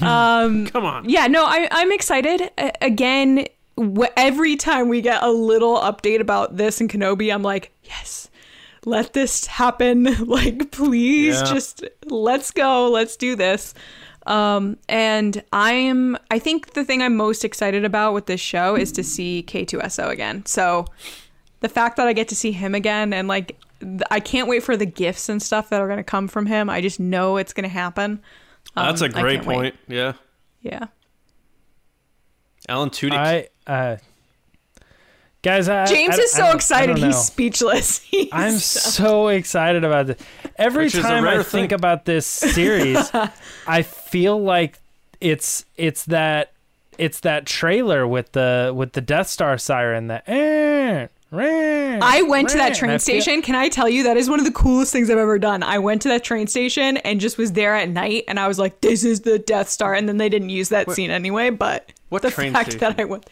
[0.01, 1.09] um, Come on.
[1.09, 2.51] yeah, no, I, I'm excited.
[2.81, 7.73] Again, wh- every time we get a little update about this and Kenobi, I'm like,
[7.83, 8.29] yes,
[8.85, 10.05] let this happen.
[10.27, 11.53] Like, please, Yeah.
[11.53, 12.89] just let's go.
[12.91, 13.75] Let's do this.
[14.27, 18.91] Um, and I'm, I think the thing I'm most excited about with this show is
[18.93, 20.47] to see K2SO again.
[20.47, 20.87] So
[21.61, 23.59] the fact that I get to see him again and like,
[24.11, 26.71] I can't wait for the gifts and stuff that are going to come from him.
[26.71, 28.23] I just know it's going to happen.
[28.75, 29.55] That's a Um, great can't wait.
[29.55, 29.75] point.
[29.89, 30.13] Yeah.
[30.63, 30.87] Yeah.
[32.69, 33.13] Alan Tudyk.
[33.13, 33.97] I uh
[35.43, 36.99] guys I James I- is I so I excited.
[36.99, 37.99] He's speechless.
[38.11, 40.17] He's I'm so excited about this.
[40.57, 41.75] Every Which time I rare think thing.
[41.75, 43.11] about this series,
[43.67, 44.79] I feel like
[45.21, 46.53] it's it's that
[46.97, 51.09] it's that trailer with the with the Death Star siren that eh,
[51.43, 53.43] I went to that train station.
[53.43, 55.63] Can I tell you that is one of the coolest things I've ever done?
[55.63, 58.59] I went to that train station and just was there at night, and I was
[58.59, 61.51] like, "This is the Death Star." And then they didn't use that scene anyway.
[61.51, 63.01] But What the fact that?
[63.01, 63.29] I went,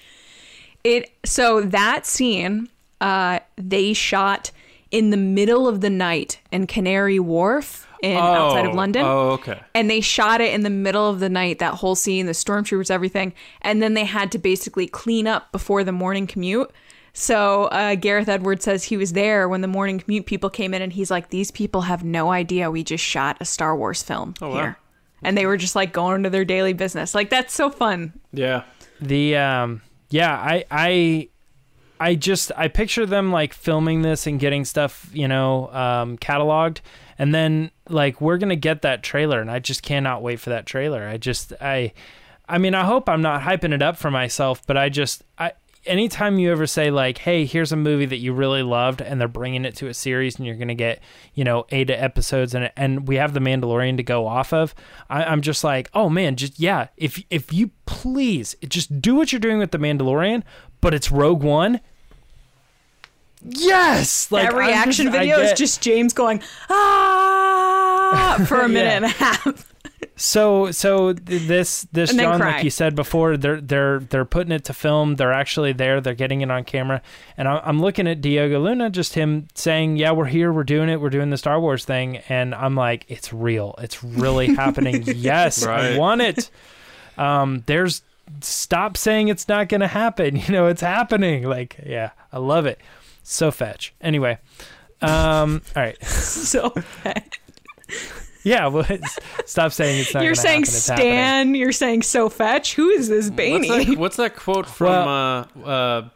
[0.84, 2.68] it so that scene,
[3.00, 4.50] uh, they shot
[4.90, 9.30] in the middle of the night in Canary Wharf in outside of Oh, London Oh,
[9.30, 9.58] okay.
[9.74, 12.90] and they shot it in the middle of the night that whole scene the stormtroopers
[12.90, 16.70] everything and then they had to basically clean up before the morning commute
[17.12, 20.80] so uh, gareth edwards says he was there when the morning commute people came in
[20.82, 24.34] and he's like these people have no idea we just shot a star wars film
[24.40, 24.54] Oh, wow.
[24.54, 24.78] here
[25.22, 28.62] and they were just like going to their daily business like that's so fun Yeah.
[29.00, 31.28] The um yeah, I I
[31.98, 36.78] I just I picture them like filming this and getting stuff, you know, um cataloged
[37.18, 40.50] and then like we're going to get that trailer and I just cannot wait for
[40.50, 41.06] that trailer.
[41.06, 41.92] I just I
[42.48, 45.52] I mean, I hope I'm not hyping it up for myself, but I just I
[45.86, 49.28] anytime you ever say like, "Hey, here's a movie that you really loved and they're
[49.28, 51.00] bringing it to a series and you're going to get,
[51.34, 54.74] you know, 8 episodes and and we have the Mandalorian to go off of."
[55.10, 59.32] I, I'm just like, "Oh man, just yeah, if if you please just do what
[59.32, 60.42] you're doing with the Mandalorian,
[60.80, 61.80] but it's Rogue One."
[63.44, 66.40] Yes, like that reaction just- video is just james going
[66.70, 68.96] ah for a minute Yeah.
[68.96, 69.71] and a half
[70.14, 72.56] So so this this John, cry.
[72.56, 75.16] like you said before, they're they're they're putting it to film.
[75.16, 76.00] They're actually there.
[76.00, 77.00] They're getting it on camera.
[77.36, 80.52] And I- I'm looking at Diego Luna, just him saying, "Yeah, we're here.
[80.52, 81.00] We're doing it.
[81.00, 83.74] We're doing the Star Wars thing." And I'm like, "It's real.
[83.78, 85.02] It's really happening.
[85.06, 86.50] Yes, I want it."
[87.16, 88.02] Um, there's
[88.40, 90.36] stop saying it's not going to happen.
[90.46, 91.44] You know, it's happening.
[91.44, 92.78] Like, yeah, I love it.
[93.22, 93.94] So fetch.
[94.00, 94.38] Anyway,
[95.00, 96.02] um, all right.
[96.04, 96.70] so
[98.44, 100.24] Yeah, well, it's- stop saying it's not.
[100.24, 100.72] you're saying happen.
[100.80, 105.48] Stan you're saying so fetch who is this What's that, what's that quote from Well-
[105.64, 106.08] uh, uh,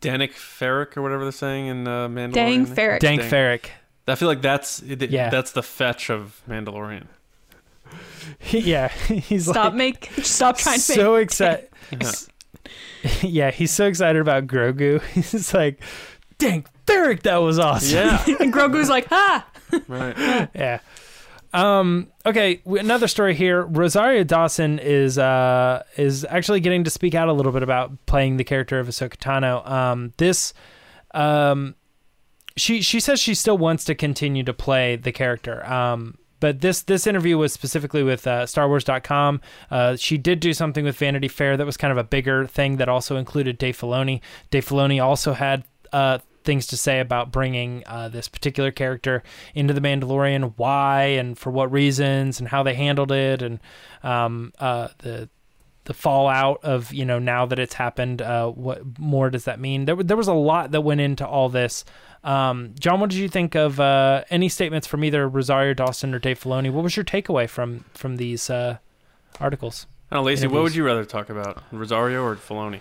[0.00, 2.32] Danik Ferrick or whatever they're saying in uh, Mandalorian?
[2.32, 3.00] Dang ferret.
[3.00, 3.30] Dank Dang.
[3.30, 3.70] Ferrick.
[4.08, 5.30] I feel like that's it, Yeah.
[5.30, 7.06] that's the fetch of Mandalorian.
[8.50, 11.68] yeah, he's Stop like make stop trying to so excited.
[11.90, 12.10] Yeah.
[13.22, 15.02] yeah, he's so excited about Grogu.
[15.12, 15.80] He's like,
[16.38, 19.46] "Dang, Ferrick, that was awesome." Yeah, and Grogu's like, ah
[19.88, 20.16] right.
[20.54, 20.78] yeah.
[21.52, 22.08] Um.
[22.24, 22.62] Okay.
[22.64, 23.62] Another story here.
[23.62, 28.36] Rosario Dawson is uh is actually getting to speak out a little bit about playing
[28.36, 29.68] the character of Ahsoka Tano.
[29.68, 30.12] Um.
[30.16, 30.54] This.
[31.12, 31.74] Um.
[32.56, 35.64] She she says she still wants to continue to play the character.
[35.66, 36.18] Um.
[36.40, 39.40] But this this interview was specifically with uh, StarWars.com.
[39.70, 42.78] Uh, she did do something with Vanity Fair that was kind of a bigger thing
[42.78, 44.20] that also included Dave Filoni.
[44.50, 45.62] Dave Filoni also had
[45.92, 49.22] uh, things to say about bringing uh, this particular character
[49.54, 53.60] into the Mandalorian, why and for what reasons, and how they handled it, and
[54.02, 55.28] um, uh, the
[55.84, 58.22] the fallout of you know now that it's happened.
[58.22, 59.84] Uh, what more does that mean?
[59.84, 61.84] There there was a lot that went into all this.
[62.24, 66.18] Um, John, what did you think of uh, any statements from either Rosario Dawson or
[66.18, 66.70] Dave Filoni?
[66.70, 68.78] What was your takeaway from from these uh,
[69.40, 69.86] articles?
[70.10, 72.80] I don't know, Lacey, what would you rather talk about, Rosario or Filoni?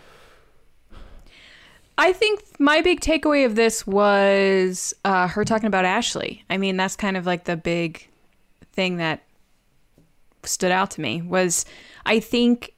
[2.01, 6.43] I think my big takeaway of this was uh, her talking about Ashley.
[6.49, 8.07] I mean, that's kind of like the big
[8.73, 9.21] thing that
[10.41, 11.63] stood out to me was
[12.03, 12.73] I think,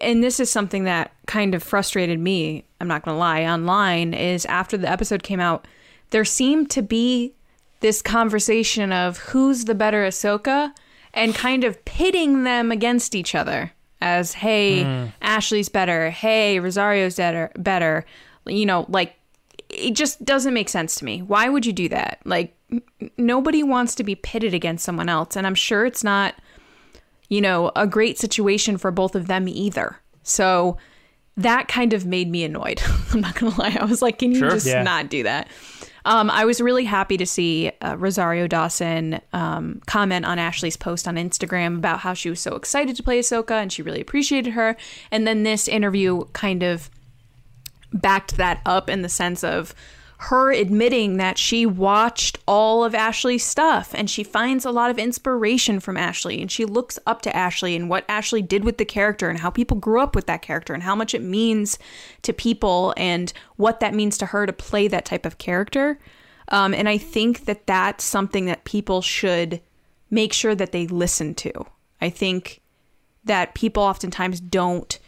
[0.00, 2.64] and this is something that kind of frustrated me.
[2.80, 3.42] I'm not going to lie.
[3.42, 5.66] Online is after the episode came out,
[6.10, 7.34] there seemed to be
[7.80, 10.72] this conversation of who's the better Ahsoka
[11.12, 16.10] and kind of pitting them against each other as, hey, Ashley's better.
[16.10, 17.50] Hey, Rosario's better.
[17.56, 18.06] Better.
[18.50, 19.14] You know, like
[19.68, 21.22] it just doesn't make sense to me.
[21.22, 22.20] Why would you do that?
[22.24, 22.56] Like
[23.16, 26.34] nobody wants to be pitted against someone else, and I'm sure it's not
[27.28, 29.96] you know, a great situation for both of them either.
[30.24, 30.78] So
[31.36, 32.82] that kind of made me annoyed.
[33.12, 33.76] I'm not gonna lie.
[33.80, 34.50] I was like, can you Sure.
[34.50, 34.82] just Yeah.
[34.82, 35.46] not do that?
[36.04, 41.06] Um, I was really happy to see uh, Rosario Dawson um, comment on Ashley's post
[41.06, 44.54] on Instagram about how she was so excited to play Ahsoka and she really appreciated
[44.54, 44.76] her.
[45.12, 46.90] And then this interview kind of
[47.92, 49.74] backed that up in the sense of
[50.24, 54.98] her admitting that she watched all of Ashley's stuff and she finds a lot of
[54.98, 58.84] inspiration from Ashley and she looks up to Ashley and what Ashley did with the
[58.84, 61.78] character and how people grew up with that character and how much it means
[62.20, 65.98] to people and what that means to her to play that type of character.
[66.48, 69.62] Um, and I think that that's something that people should
[70.10, 71.64] make sure that they listen to.
[71.98, 72.60] I think
[73.24, 74.98] that people oftentimes don't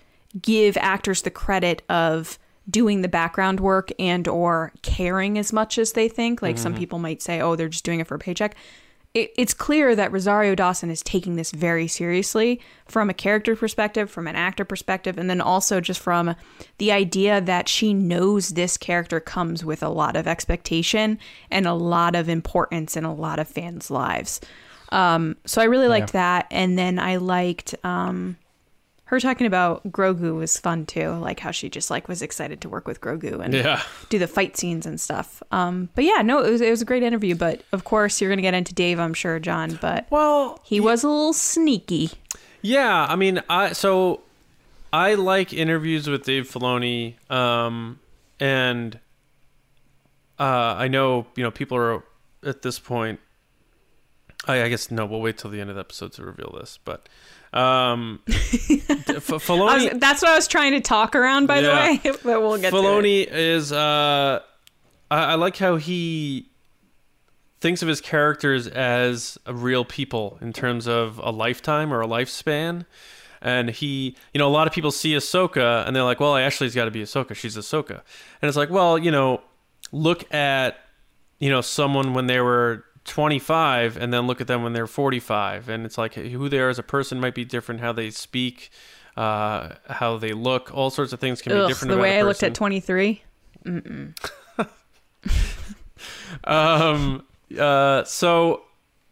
[0.40, 2.38] give actors the credit of
[2.72, 6.42] doing the background work and or caring as much as they think.
[6.42, 8.56] Like some people might say oh they're just doing it for a paycheck.
[9.14, 14.11] It, it's clear that Rosario Dawson is taking this very seriously from a character perspective,
[14.11, 16.35] from an actor perspective, and then also just from
[16.78, 21.18] the idea that she knows this character comes with a lot of expectation
[21.50, 24.40] and a lot of importance in a lot of fans' lives.
[24.92, 28.38] Um, so I really liked that, and then I liked um,
[29.12, 32.68] her talking about Grogu was fun too, like how she just like was excited to
[32.70, 33.83] work with Grogu and Yeah.
[34.09, 35.42] do the fight scenes and stuff.
[35.53, 37.35] Um, but yeah, no, it was it was a great interview.
[37.35, 39.79] But of course, you're gonna get into Dave, I'm sure, John.
[39.81, 42.11] But Well, he was a little sneaky.
[42.62, 44.22] Yeah, I mean, I so
[44.92, 47.98] I like interviews with Dave Filoni, um,
[48.40, 48.98] and
[50.40, 52.03] uh, I know you know people are
[52.44, 53.20] at this point.
[54.46, 56.79] I, I guess no, we'll wait till the end of the episode to reveal this,
[56.85, 57.09] but
[57.53, 60.01] um, F- I was, Filoni.
[60.01, 61.62] that's what I was trying to talk around, by Yeah.
[61.62, 62.17] the way.
[62.25, 62.81] but we'll get to it.
[62.81, 63.73] Filoni is.
[63.73, 64.41] Uh,
[65.11, 66.49] I, I like how he
[67.61, 72.87] thinks of his characters as real people in terms of a lifetime or a lifespan.
[73.41, 76.75] And he, you know, a lot of people see Ahsoka and they're like, well, Ashley's
[76.75, 77.35] got to be Ahsoka.
[77.35, 78.01] She's Ahsoka.
[78.41, 79.41] And it's like, well, you know,
[79.93, 80.77] look at,
[81.38, 85.69] you know, someone when they were 25 and then look at them when they're 45.
[85.69, 88.71] And it's like who they are as a person might be different, how they speak,
[89.17, 92.43] uh, how they look, all sorts of things can be different the way i looked
[92.43, 93.23] at 23.
[96.45, 97.25] Um.
[97.57, 98.05] Uh.
[98.05, 98.62] So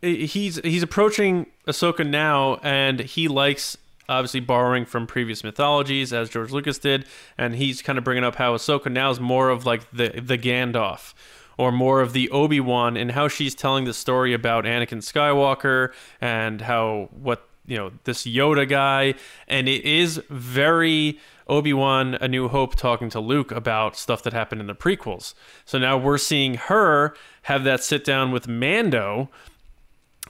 [0.00, 3.76] he's he's approaching Ahsoka now, and he likes
[4.08, 7.04] obviously borrowing from previous mythologies, as George Lucas did,
[7.38, 10.38] and he's kind of bringing up how Ahsoka now is more of like the the
[10.38, 11.14] Gandalf.
[11.60, 15.92] Or more of the Obi Wan, and how she's telling the story about Anakin Skywalker
[16.18, 19.14] and how what you know this Yoda guy,
[19.46, 21.18] and it is very
[21.48, 25.34] Obi Wan A New Hope talking to Luke about stuff that happened in the prequels.
[25.66, 29.28] So now we're seeing her have that sit down with Mando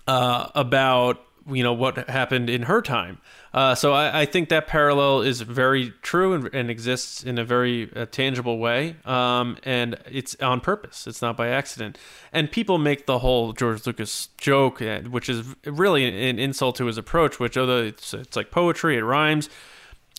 [0.09, 3.19] uh, about you know what happened in her time.
[3.53, 7.45] Uh, so I, I think that parallel is very true and, and exists in a
[7.45, 11.07] very uh, tangible way, um, and it's on purpose.
[11.07, 11.99] It's not by accident.
[12.33, 16.87] And people make the whole George Lucas joke, uh, which is really an insult to
[16.87, 17.41] his approach.
[17.41, 19.49] Which although it's, it's like poetry, it rhymes.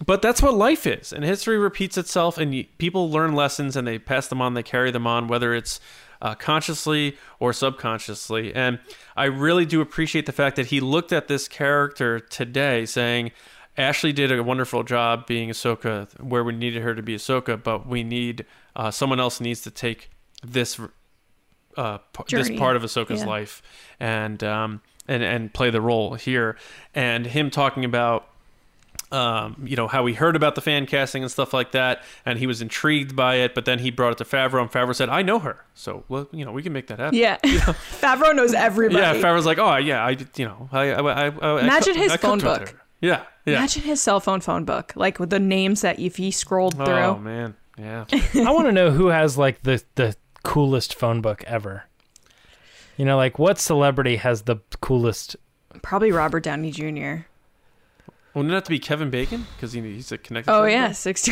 [0.06, 4.00] But that's what life is, and history repeats itself, and people learn lessons and they
[4.00, 5.80] pass them on, they carry them on, whether it's
[6.22, 8.54] uh, consciously or subconsciously.
[8.54, 8.80] And
[9.16, 13.32] I really do appreciate the fact that he looked at this character today, saying,
[13.78, 17.88] Ashley did a wonderful job being Ahsoka where we needed her to be Ahsoka, but
[17.88, 20.10] we need uh, someone else needs to take
[20.44, 20.80] this
[21.78, 23.28] uh, this part of Ahsoka's Yeah.
[23.28, 23.62] life
[24.00, 26.58] and um, and and play the role here.
[26.94, 28.28] And him talking about
[29.12, 32.40] um, you know how he heard about the fan casting and stuff like that, and
[32.40, 33.54] he was intrigued by it.
[33.54, 36.28] But then he brought it to Favreau, and Favreau said, "I know her, so well,
[36.32, 37.38] you know, we can make that happen." Yeah.
[37.44, 39.02] Favreau knows everybody.
[39.02, 42.12] Yeah, Favreau's like, "Oh, yeah, I, you know, I, I, I, I Imagine I, his
[42.14, 42.76] I phone book.
[43.02, 43.58] Yeah, yeah.
[43.58, 46.86] Imagine his cell phone phone book, like with the names that if he scrolled through.
[46.86, 48.06] oh man, yeah.
[48.36, 51.86] I want to know who has like the the coolest phone book ever.
[52.98, 55.36] You know, like what celebrity has the coolest?
[55.82, 57.26] Probably Robert Downey Jr.
[58.34, 60.52] Wouldn't it have to be Kevin Bacon because he, he's a connected?
[60.52, 60.74] Oh friend?
[60.74, 61.28] yeah, six.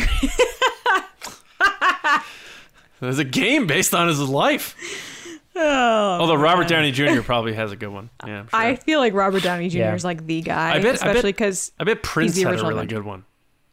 [3.00, 4.76] there's a game based on his life.
[5.56, 7.22] Oh, Although Robert Downey Jr.
[7.22, 8.08] probably has a good one.
[8.26, 8.58] Yeah, I'm sure.
[8.58, 9.78] I feel like Robert Downey Jr.
[9.78, 9.94] Yeah.
[9.94, 12.74] is like the guy, I bet- especially because I bet Prince the had a really
[12.74, 12.86] one.
[12.86, 13.24] good one.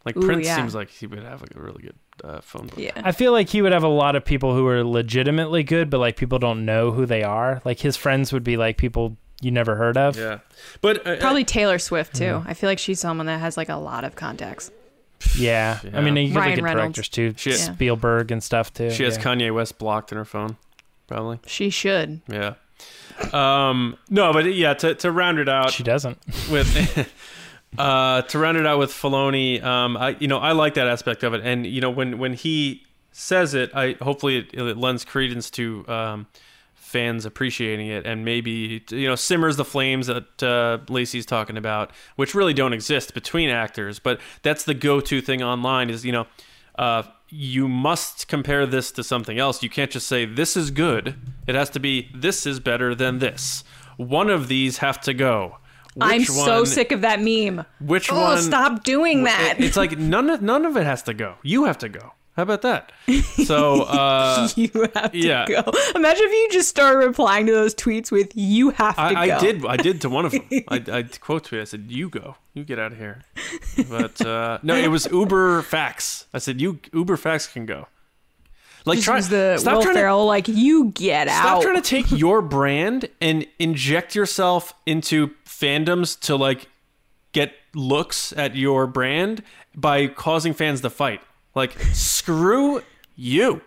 [0.06, 0.56] Like Ooh, Prince yeah.
[0.56, 2.80] seems like he would have like a really good uh, phone book.
[2.80, 5.90] yeah, I feel like he would have a lot of people who are legitimately good,
[5.90, 7.62] but like people don't know who they are.
[7.66, 10.18] Like his friends would be like people you never heard of.
[10.18, 10.40] Yeah,
[10.82, 12.24] but uh, probably Taylor Swift too.
[12.26, 12.48] Mm-hmm.
[12.50, 14.72] I feel like she's someone that has like a lot of contacts.
[15.36, 15.80] Yeah.
[15.84, 15.98] Yeah.
[15.98, 16.96] I mean, you could Ryan look at Reynolds.
[16.96, 17.56] directors too, She- Yeah.
[17.74, 18.92] Spielberg and stuff too.
[18.92, 19.24] she has yeah.
[19.24, 20.58] Kanye West blocked in her phone,
[21.08, 21.40] probably.
[21.48, 22.22] She should.
[22.28, 22.54] Yeah.
[23.34, 26.18] Um, no, but yeah, to to round it out She doesn't.
[26.52, 27.12] with.
[27.78, 31.22] Uh, to round it out with Filoni, um, I you know I like that aspect
[31.24, 35.04] of it, and you know when when he says it, I hopefully it, it lends
[35.04, 36.28] credence to um,
[36.88, 41.92] fans appreciating it, and maybe you know simmers the flames that uh, Lacey's talking about,
[42.16, 45.90] which really don't exist between actors, but that's the go-to thing online.
[45.90, 46.28] Is you know
[46.80, 49.62] uh, you must compare this to something else.
[49.62, 51.16] You can't just say this is good.
[51.46, 53.64] It has to be this is better than this.
[53.98, 55.58] One of these have to go.
[56.00, 57.66] I'm Which so sick of that meme.
[57.82, 58.38] Which oh, one?
[58.42, 59.56] stop doing that.
[59.58, 61.36] It- It's like none of none of it has to go.
[61.44, 62.14] You have to go.
[62.38, 62.92] How about that?
[63.46, 65.48] So uh, you have to yeah.
[65.48, 65.64] go.
[65.96, 69.36] Imagine if you just start replying to those tweets with "You have to I, go."
[69.38, 69.66] I did.
[69.66, 70.48] I did to one of them.
[70.52, 71.62] I, I quote tweeted.
[71.62, 72.36] I said, "You go.
[72.54, 73.24] You get out of here."
[73.90, 76.26] But uh, no, it was UberFacts.
[76.32, 77.88] I said, "You UberFacts can go."
[78.86, 81.62] Like try the stop Will trying to like you get Stop out.
[81.64, 86.70] trying to take your brand and inject yourself into fandoms to like
[87.34, 89.42] get looks at your brand
[89.76, 91.20] by causing fans to fight.
[91.58, 92.82] Like screw
[93.16, 93.62] you.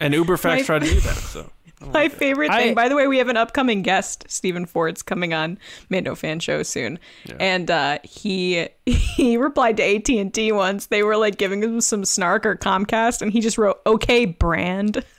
[0.00, 1.14] And Uberfacts My- tried to do that.
[1.16, 1.50] So
[1.92, 2.70] My favorite thing.
[2.70, 5.58] I- By the way, we have an upcoming guest, Stephen Ford's coming on
[5.90, 6.98] Mando Fan Show soon,
[7.40, 10.86] and uh, he he replied to AT and T once.
[10.86, 15.04] They were like giving him some snark or Comcast, and he just wrote "Okay, brand."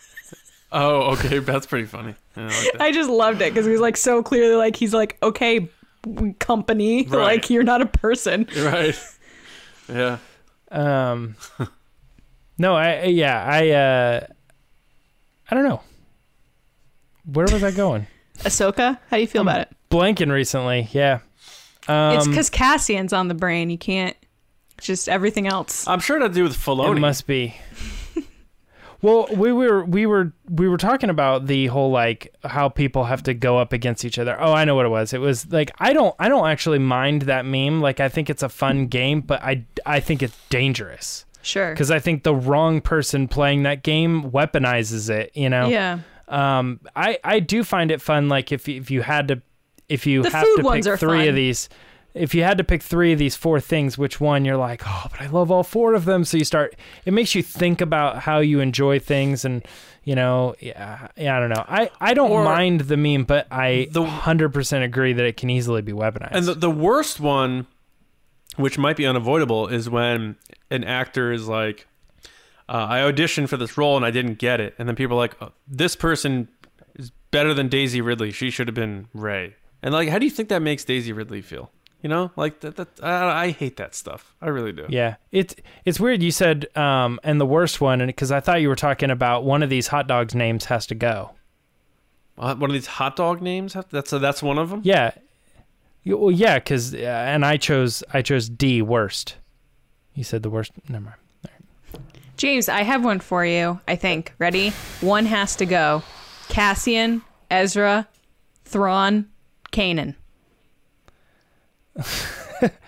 [0.76, 2.16] Oh, okay, that's pretty funny.
[2.36, 2.82] Yeah, I like.
[2.82, 5.70] I just loved it because he was like so clearly like he's like "Okay,
[6.40, 7.12] company," Right.
[7.22, 8.48] like you're not a person.
[8.58, 8.96] right.
[9.88, 10.18] Yeah.
[10.72, 11.36] Um,
[12.64, 14.28] no, I yeah, I uh,
[15.52, 15.82] I don't know.
[17.26, 18.08] Where was I going?
[18.40, 19.70] Ahsoka, how do you feel about it?
[19.92, 21.20] Blanking recently, yeah.
[21.90, 23.70] Um, it's because Cassian's on the brain.
[23.70, 24.16] You can't
[24.80, 25.86] just everything else.
[25.90, 26.96] I'm sure it had to do with Filoni.
[26.96, 27.54] It must be.
[29.02, 33.24] well, we were we were we were talking about the whole like how people have
[33.24, 34.38] to go up against each other.
[34.40, 35.12] Oh, I know what it was.
[35.12, 37.82] It was like I don't I don't actually mind that meme.
[37.82, 41.72] Like I think it's a fun game, but I I think it's dangerous Sure.
[41.72, 45.32] because I think the wrong person playing that game weaponizes it.
[45.36, 45.68] You know.
[45.68, 46.00] Yeah.
[46.28, 48.30] Um, I I do find it fun.
[48.30, 49.42] Like if if you had to,
[49.90, 51.28] if you The have food to ones pick are three fun.
[51.28, 51.70] of these,
[52.14, 55.06] if you had to pick three of these four things, which one you're like, oh,
[55.12, 56.24] but I love all four of them.
[56.24, 56.76] So you start.
[57.06, 59.64] It makes you think about how you enjoy things, and
[60.06, 61.66] you know, yeah, yeah I don't know.
[61.68, 65.36] I I don't Or- mind the meme, but I The- hundred percent agree that it
[65.38, 66.30] can easily be weaponized.
[66.32, 67.68] And the, the worst one,
[68.56, 70.38] which might be unavoidable, is when
[70.74, 71.88] an actor is like,
[72.70, 74.74] uh, I auditioned for this role and I didn't get it.
[74.78, 76.48] And then people are like, oh, this person
[76.96, 78.32] is better than Daisy Ridley.
[78.32, 79.56] She should have been Rey.
[79.82, 81.72] And like, how do you think that makes Daisy Ridley feel?
[82.02, 82.76] You know, like that.
[82.76, 84.36] that I, I hate that stuff.
[84.42, 84.86] I really do.
[84.90, 85.56] Yeah, it's
[85.86, 86.22] it's weird.
[86.22, 89.46] You said um, and the worst one, and because I thought you were talking about
[89.46, 91.32] one of these hot dogs' names has to go.
[92.38, 93.72] Uh, One of these hot dog names.
[93.74, 94.82] have- That's that's one of them.
[94.84, 95.12] Yeah.
[96.06, 99.36] Well, yeah, because uh, and I chose I chose D worst.
[100.16, 100.72] You said the worst.
[100.90, 101.16] Never mind.
[102.38, 104.34] James, I have one for you, I think.
[104.40, 104.72] Ready?
[105.02, 106.02] One has to go.
[106.50, 108.08] Cassian, Ezra,
[108.66, 109.28] Thrawn,
[109.72, 110.16] Kanan.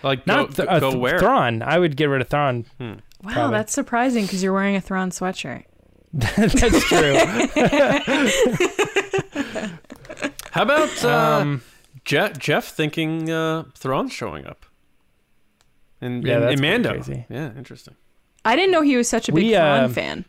[0.02, 1.18] Like go, Not th- go, uh, go Th- where?
[1.18, 1.60] Thrawn.
[1.62, 2.64] I would get rid of Thrawn.
[2.80, 2.96] Wow,
[3.28, 3.58] Probably.
[3.58, 5.64] that's surprising because you're wearing a Thrawn sweatshirt.
[6.12, 7.14] That's true.
[10.52, 11.10] How about uh,
[11.42, 11.62] um,
[12.06, 14.64] Jeff, Jeff thinking uh, Thrawn's showing up?
[16.00, 16.90] And, Yeah, and, that's and Mando.
[16.92, 17.26] crazy.
[17.28, 17.94] Yeah, interesting.
[18.44, 20.24] I didn't know he was such a big We, Thrawn uh, fan.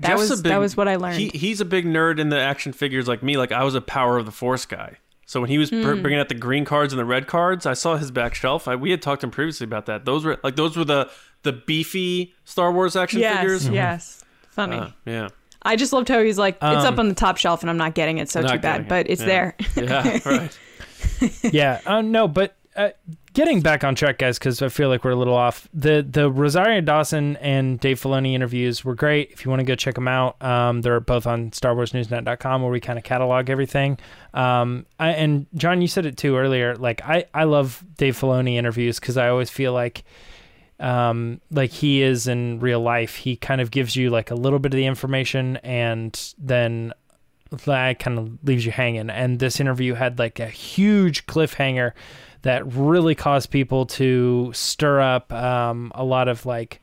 [0.00, 1.16] That Jeff's was a big- that was what I learned.
[1.18, 3.36] He, he's a big nerd in the action figures like me.
[3.36, 4.98] Like I was a Power of the Force guy.
[5.26, 7.74] So when he was br- bringing out the green cards and the red cards, I
[7.74, 8.66] saw his back shelf.
[8.66, 10.06] I, we had talked to him previously about that.
[10.06, 11.10] Those were like those were the
[11.42, 13.68] the beefy Star Wars action yes, figures.
[13.68, 14.24] yes.
[14.50, 14.76] Funny.
[14.78, 15.28] Uh, yeah.
[15.62, 17.76] I just loved how he's like, it's up Um, on the top shelf and I'm
[17.76, 18.82] not getting it, so too bad.
[18.82, 18.88] it.
[18.88, 19.26] But it's Yeah.
[19.26, 19.56] there.
[19.76, 20.18] Yeah.
[20.24, 20.58] Right.
[21.52, 21.80] yeah.
[21.84, 22.90] Uh, no, but uh,
[23.38, 25.68] getting back on track, guys, because I feel like we're a little off.
[25.72, 29.30] The the Rosario Dawson and Dave Filoni interviews were great.
[29.30, 32.80] If you want to go check them out, um, they're both on StarWarsNewsNet.com where we
[32.80, 33.96] kind of catalog everything.
[34.34, 36.74] Um, I, and John, you said it too earlier.
[36.74, 40.02] Like I I love Dave Filoni interviews because I always feel like.
[40.80, 44.60] Um, like he is in real life, he kind of gives you like a little
[44.60, 46.92] bit of the information, and then
[47.50, 49.10] that kind of leaves you hanging.
[49.10, 51.94] And this interview had like a huge cliffhanger
[52.42, 56.80] that really caused people to stir up um, a lot of like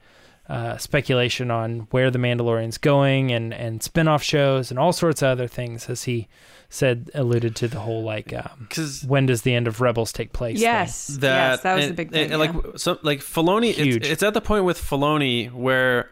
[0.47, 5.29] uh, speculation on where the Mandalorian's going and and spin-off shows and all sorts of
[5.29, 6.27] other things, as he
[6.69, 10.33] said, alluded to the whole like um, Because when does the end of Rebels take
[10.33, 10.57] place?
[10.57, 10.63] thing.
[10.63, 11.07] yes.
[11.07, 12.31] that yes, that was and, the big thing.
[12.31, 12.37] and, yeah.
[12.37, 13.97] like so like Filoni Huge.
[13.97, 16.09] it's, it's at the point with Filoni where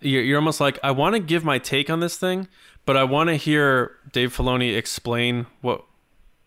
[0.00, 2.48] you're, you're almost like I want to give my take on this thing
[2.84, 5.84] but I want to hear Dave Filoni explain what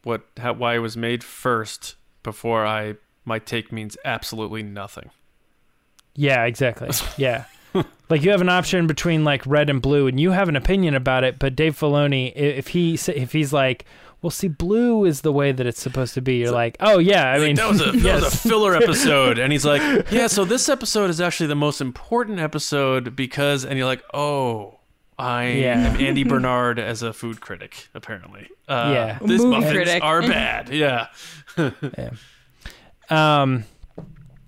[0.04, 1.96] what how, why it was made first
[2.26, 5.10] before I my take means absolutely nothing
[6.16, 6.90] Yeah, exactly.
[7.18, 7.46] Yeah.
[8.10, 10.96] like you have an option between like red and blue and you have an opinion
[10.96, 13.84] about it, but Dave Filoni if he if he's like,
[14.22, 17.32] "Well, see blue is the way that it's supposed to be." You're like, "Oh yeah,
[17.32, 18.24] I mean that was a that yes.
[18.24, 21.82] was a filler episode and he's like yeah so this episode is actually the most
[21.82, 24.75] important episode because and you're like oh
[25.18, 25.78] I Yeah.
[25.92, 28.48] am Andy Bernard as a food critic, apparently.
[28.68, 29.20] Uh, Yeah.
[29.22, 30.04] these Movie muffins critic.
[30.04, 30.70] are bad.
[30.70, 31.08] Yeah,
[33.10, 33.66] Um,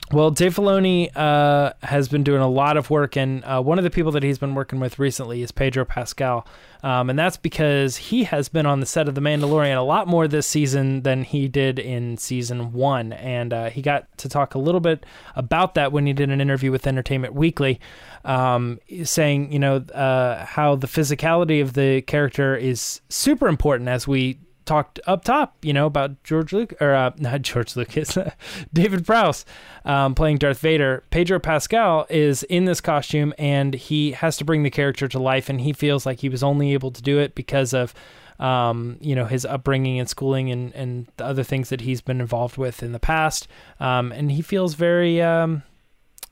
[0.10, 3.84] Well, Dave Filoni uh, has been doing a lot of work, and uh, one of
[3.84, 6.48] the people that he's been working with recently is Pedro Pascal,
[6.82, 10.08] um, and that's because he has been on the set of The Mandalorian a lot
[10.08, 14.56] more this season than he did in season one, and uh, he got to talk
[14.56, 15.06] a little bit
[15.36, 17.78] about that when he did an interview with Entertainment Weekly,
[18.24, 24.08] um, saying you know uh, how the physicality of the character is super important as
[24.08, 28.18] we talked up top, you know, about George Luke or uh, not George Lucas,
[28.74, 29.46] David Prowse
[29.86, 31.04] um, playing Darth Vader.
[31.10, 35.50] Pedro Pascal is in this costume and he has to bring the character to life,
[35.50, 37.94] and he feels like he was only able to do it because of.
[38.40, 42.22] Um, you know his upbringing and schooling and, and the other things that he's been
[42.22, 43.48] involved with in the past,
[43.80, 45.64] um, and he feels very um,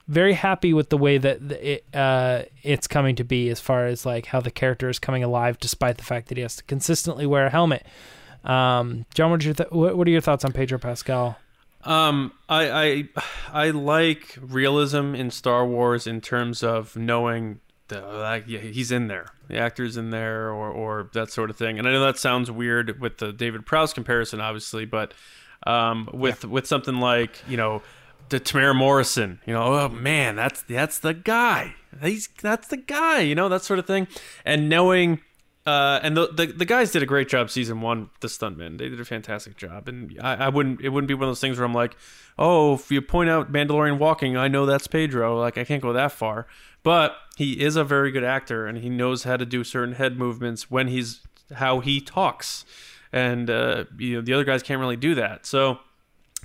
[0.08, 4.06] very happy with the way that it uh, it's coming to be as far as
[4.06, 7.26] like how the character is coming alive, despite the fact that he has to consistently
[7.26, 7.86] wear a helmet.
[8.46, 11.38] Um, John, what, th- what are your thoughts on Pedro Pascal?
[11.84, 18.60] Um, I, I I like realism in Star Wars in terms of knowing the yeah,
[18.60, 21.78] he's in there, the actor's in there, or or that sort of thing.
[21.78, 25.14] And I know that sounds weird with the David Prowse comparison, obviously, but
[25.68, 26.50] um, with yeah.
[26.50, 27.84] with something like you know
[28.30, 31.76] the Temuera Morrison, you know, oh man, that's that's the guy.
[32.02, 34.08] He's that's the guy, you know, that sort of thing.
[34.43, 35.22] And knowing
[35.66, 38.11] uh, and the, the, the guys did a great job season one.
[38.20, 41.24] The stuntmen they did a fantastic job, and I, I wouldn't it wouldn't be one
[41.24, 41.95] of those things where I'm like,
[42.38, 45.39] oh, if you point out Mandalorian walking, I know that's Pedro.
[45.39, 46.45] Like I can't go that far,
[46.84, 50.20] but he is a very good actor, and he knows how to do certain head
[50.20, 51.22] movements when he's
[51.55, 52.63] how he talks,
[53.11, 55.47] and uh, you know the other guys can't really do that.
[55.47, 55.80] So,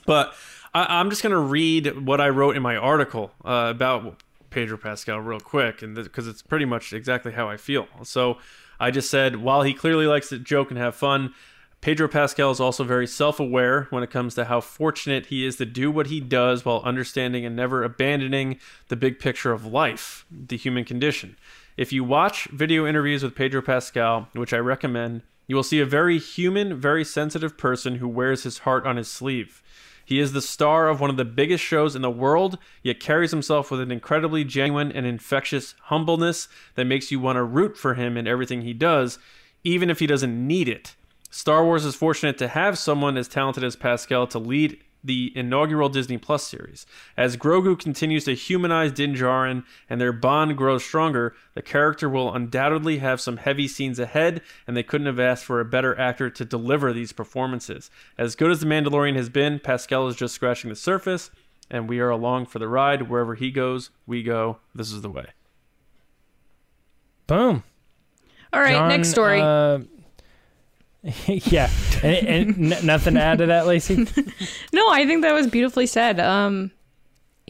[0.07, 0.33] but
[0.73, 5.19] I, am just gonna read what I wrote in my article uh, about Pedro Pascal
[5.19, 7.87] real quick, and because it's pretty much exactly how I feel.
[8.03, 8.39] So.
[8.81, 11.35] I just said, while he clearly likes to joke and have fun,
[11.83, 15.57] Pedro Pascal is also very self aware when it comes to how fortunate he is
[15.57, 18.59] to do what he does while understanding and never abandoning
[18.89, 21.37] the big picture of life, the human condition.
[21.77, 25.85] If you watch video interviews with Pedro Pascal, which I recommend, you will see a
[25.85, 29.65] very human, very sensitive person who wears his heart on his sleeve.
[30.05, 33.33] He is the star of one of the biggest shows in the world, yet carries
[33.33, 36.47] himself with an incredibly genuine and infectious humbleness
[36.77, 39.19] that makes you want to root for him in everything he does,
[39.65, 40.95] even if he doesn't need it.
[41.31, 45.89] Star Wars is fortunate to have someone as talented as Pascal to lead the inaugural
[45.89, 46.87] Disney Plus series.
[47.17, 52.35] As Grogu continues to humanize Din Djarin and their bond grows stronger, the character will
[52.35, 56.31] undoubtedly have some heavy scenes ahead, and they couldn't have asked for a better actor
[56.31, 57.91] to deliver these performances.
[58.19, 61.31] As good as The Mandalorian has been, Pascal is just scratching the surface,
[61.71, 63.09] and we are along for the ride.
[63.09, 64.59] Wherever he goes, we go.
[64.75, 65.27] This is the way.
[67.27, 67.63] Boom.
[68.53, 69.41] All right, John, next story.
[69.41, 69.81] Uh,
[71.27, 71.71] yeah,
[72.03, 73.97] and, and n- nothing to add to that, Lacey.
[74.73, 76.21] no, I think that was beautifully said.
[76.21, 76.73] Um,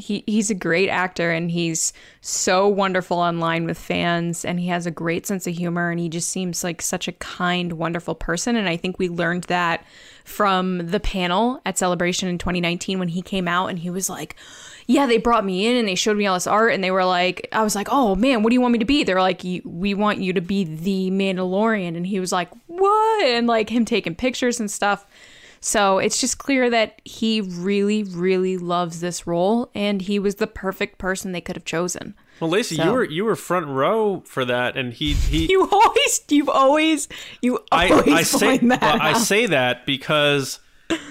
[0.00, 4.86] he he's a great actor and he's so wonderful online with fans and he has
[4.86, 8.56] a great sense of humor and he just seems like such a kind, wonderful person.
[8.56, 9.84] And I think we learned that
[10.24, 14.36] from the panel at Celebration in 2019 when he came out and he was like,
[14.90, 17.04] yeah, they brought me in and they showed me all this art and they were
[17.04, 19.04] like, I was like, oh man, what do you want me to be?
[19.04, 21.96] They're like, we want you to be the Mandalorian.
[21.96, 23.24] And he was like, what?
[23.24, 25.06] And like him taking pictures and stuff.
[25.60, 30.48] So it's just clear that he really, really loves this role and he was the
[30.48, 32.16] perfect person they could have chosen.
[32.40, 32.84] Well, Lacey, so.
[32.84, 35.46] you were you were front row for that, and he he.
[35.50, 37.06] you always, you've always,
[37.42, 38.82] you always I, I say that.
[38.82, 40.58] I say that because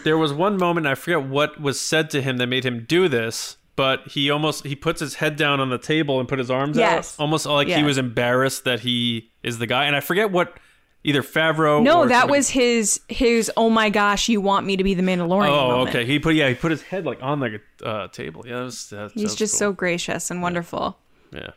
[0.04, 3.08] there was one moment I forget what was said to him that made him do
[3.08, 6.52] this, but he almost he puts his head down on the table and put his
[6.52, 7.14] arms yes.
[7.18, 7.78] out, almost like yes.
[7.78, 9.86] he was embarrassed that he is the guy.
[9.86, 10.60] And I forget what
[11.06, 11.82] either Favreau.
[11.82, 12.38] No, that somebody...
[12.40, 13.50] was his his.
[13.56, 15.48] Oh my gosh, you want me to be the Mandalorian?
[15.48, 15.96] Oh, moment.
[15.96, 16.06] okay.
[16.06, 18.44] He put yeah, he put his head like on the uh, table.
[18.46, 19.60] Yeah, that was, that, he's just cool.
[19.60, 21.00] so gracious and wonderful.
[21.32, 21.40] Yeah.
[21.40, 21.52] yeah,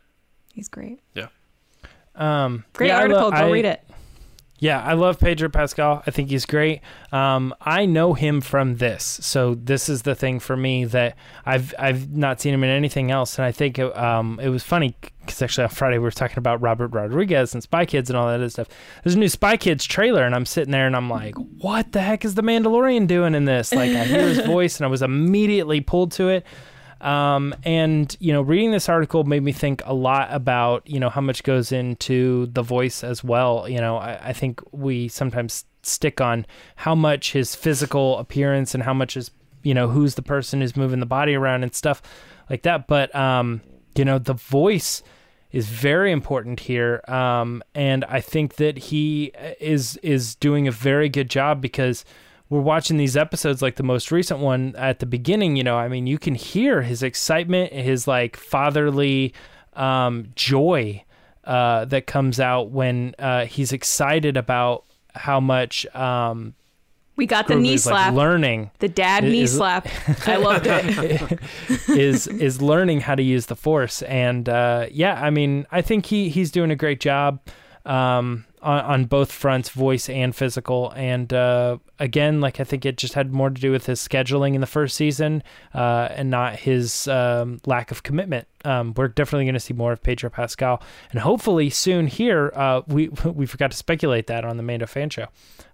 [0.54, 1.00] he's great.
[1.14, 1.26] Yeah.
[2.14, 3.32] Um, great yeah, article.
[3.32, 3.82] Go I, read it.
[4.62, 6.04] Yeah, I love Pedro Pascal.
[6.06, 6.82] I think he's great.
[7.10, 11.74] Um, I know him from this, so this is the thing for me that I've
[11.80, 14.94] I've not seen him in anything else, and I think it, um, it was funny
[15.20, 18.28] because actually on Friday we were talking about Robert Rodriguez and Spy Kids and all
[18.28, 18.68] that other stuff.
[19.02, 22.00] There's a new Spy Kids trailer, and I'm sitting there and I'm like, what the
[22.00, 23.74] heck is the Mandalorian doing in this?
[23.74, 26.46] Like I hear his voice, and I was immediately pulled to it.
[27.02, 31.10] Um, and you know, reading this article made me think a lot about you know
[31.10, 33.68] how much goes into the voice as well.
[33.68, 36.46] You know, I, I think we sometimes stick on
[36.76, 39.32] how much his physical appearance and how much is
[39.64, 42.02] you know who's the person who's moving the body around and stuff
[42.48, 42.86] like that.
[42.86, 43.62] But um,
[43.96, 45.02] you know, the voice
[45.50, 51.08] is very important here, um, and I think that he is is doing a very
[51.08, 52.04] good job because
[52.52, 55.88] we're watching these episodes, like the most recent one at the beginning, you know, I
[55.88, 59.32] mean, you can hear his excitement, his like fatherly
[59.72, 61.02] um, joy
[61.44, 64.84] uh, that comes out when uh, he's excited about
[65.14, 66.52] how much um,
[67.16, 68.12] We got the knee is, like, slap.
[68.14, 69.88] learning the dad Is- knee slap.
[70.26, 71.40] I loved it.
[71.88, 76.06] is is learning how to use the force and uh, yeah i mean i think
[76.06, 77.40] he he's doing a great job
[77.86, 80.92] um, on, on both fronts voice and physical.
[80.96, 84.54] And uh, again like i think it just had more to do with his scheduling
[84.54, 85.40] in the first season
[85.72, 88.48] uh, and not his um, lack of commitment.
[88.64, 90.82] Um, we're definitely going to see more of pedro pascal.
[91.12, 95.10] And hopefully soon here uh, we we forgot to speculate that on the mando fan
[95.10, 95.26] show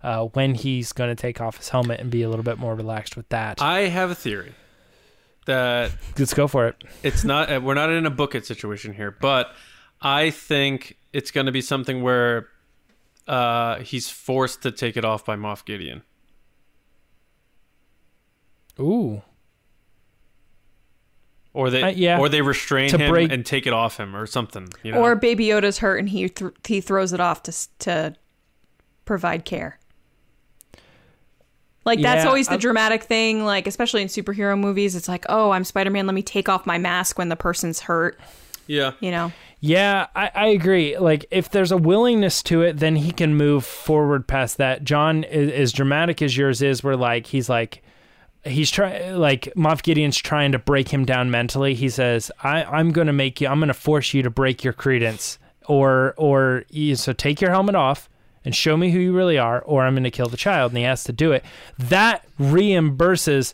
[0.03, 2.75] uh, when he's going to take off his helmet and be a little bit more
[2.75, 3.61] relaxed with that.
[3.63, 4.53] I have a theory
[5.47, 6.85] that let's go for it.
[7.03, 9.55] it's not we're not in a book it situation here but
[10.03, 12.49] i think it's going to be something where
[13.29, 16.03] uh, he's forced to take it off by moff gideon
[18.81, 19.23] ooh
[21.53, 22.19] or they Uh, yeah.
[22.19, 25.01] or they restrain To him break- and take it off him or something you know
[25.03, 28.15] Or Baby Yoda's hurt and he th- he throws it off to to
[29.05, 29.79] provide care.
[31.85, 33.45] Like that's Yeah, always the I- dramatic thing.
[33.45, 36.07] Like especially in superhero movies, it's like, oh, I'm Spider Man.
[36.07, 38.21] Let me take off my mask when the person's hurt.
[38.67, 39.33] yeah You know.
[39.61, 40.97] Yeah, I, I agree.
[40.99, 44.85] Like, if there's a willingness to it, then he can move forward past that.
[44.85, 47.83] John, is, as dramatic as yours is, where like he's like,
[48.45, 51.75] he's trying, like Moff Gideon's trying to break him down mentally.
[51.75, 53.49] He says, I, "I'm going to make you.
[53.49, 57.75] I'm going to force you to break your credence, or or so take your helmet
[57.75, 58.09] off."
[58.45, 60.71] And show me who you really are, or I'm going to kill the child.
[60.71, 61.45] And he has to do it.
[61.77, 63.53] That reimburses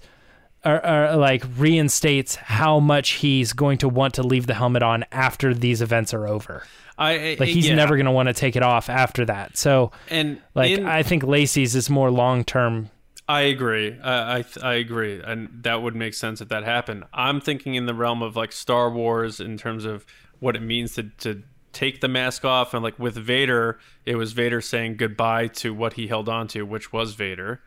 [0.65, 5.05] or, or like reinstates how much he's going to want to leave the helmet on
[5.13, 6.65] after these events are over.
[6.99, 7.75] i, I Like he's yeah.
[7.75, 9.57] never going to want to take it off after that.
[9.57, 12.91] So and like in- I think Lacey's is more long term.
[13.27, 13.99] I agree.
[14.03, 17.05] I, I I agree, and that would make sense if that happened.
[17.15, 20.05] I'm thinking in the realm of like Star Wars in terms of
[20.41, 21.43] what it means to to
[21.73, 25.95] take the mask off, and like with Vader, it was Vader saying goodbye to what
[25.95, 27.63] he held on to, which was Vader.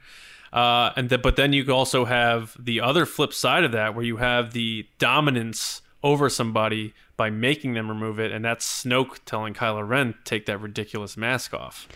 [0.58, 4.04] Uh, and the, but then you also have the other flip side of that, where
[4.06, 9.54] you have the dominance over somebody by making them remove it, and that's Snoke telling
[9.54, 11.88] Kylo Ren take that ridiculous mask off.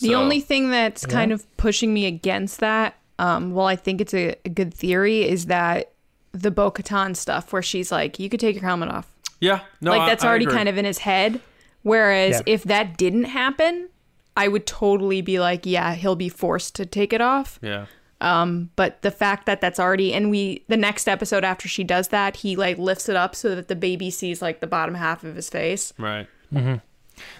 [0.00, 4.00] The So- only thing that's kind of pushing me against that, um, well, I think
[4.00, 5.92] it's a, a good theory, is that
[6.32, 9.06] the Bo Katan stuff where she's like, you could take your helmet off.
[9.40, 10.56] yeah, no, like I- that's I already agree.
[10.56, 11.40] kind of in his head.
[11.82, 12.54] Whereas Yeah.
[12.54, 13.88] if that didn't happen,
[14.36, 17.58] I would totally be like, yeah, he'll be forced to take it off.
[17.62, 17.86] yeah.
[18.20, 22.08] Um, but the fact that that's already, and we, the next episode after she does
[22.08, 25.24] that, he like lifts it up so that the baby sees like the bottom half
[25.24, 25.92] of his face.
[25.98, 26.26] Right.
[26.52, 26.76] Mm-hmm.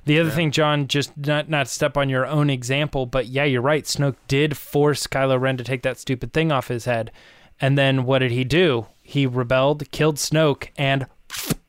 [0.05, 3.63] The other thing, John, just not not step on your own example, but yeah, you're
[3.63, 3.85] right.
[3.85, 7.11] Snoke did force Kylo Ren to take that stupid thing off his head,
[7.61, 8.87] and then what did he do?
[9.03, 11.07] He rebelled, killed Snoke, and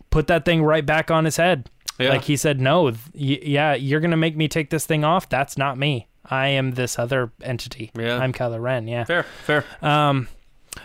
[0.10, 1.70] put that thing right back on his head.
[2.00, 2.10] Yeah.
[2.10, 5.30] Like he said, no, th- yeah, you're gonna make me take this thing off.
[5.30, 6.08] That's not me.
[6.26, 7.92] I am this other entity.
[7.98, 8.18] Yeah.
[8.18, 8.88] I'm Kylo Ren.
[8.88, 9.04] Yeah.
[9.06, 9.64] Fair, fair.
[9.82, 10.28] Um,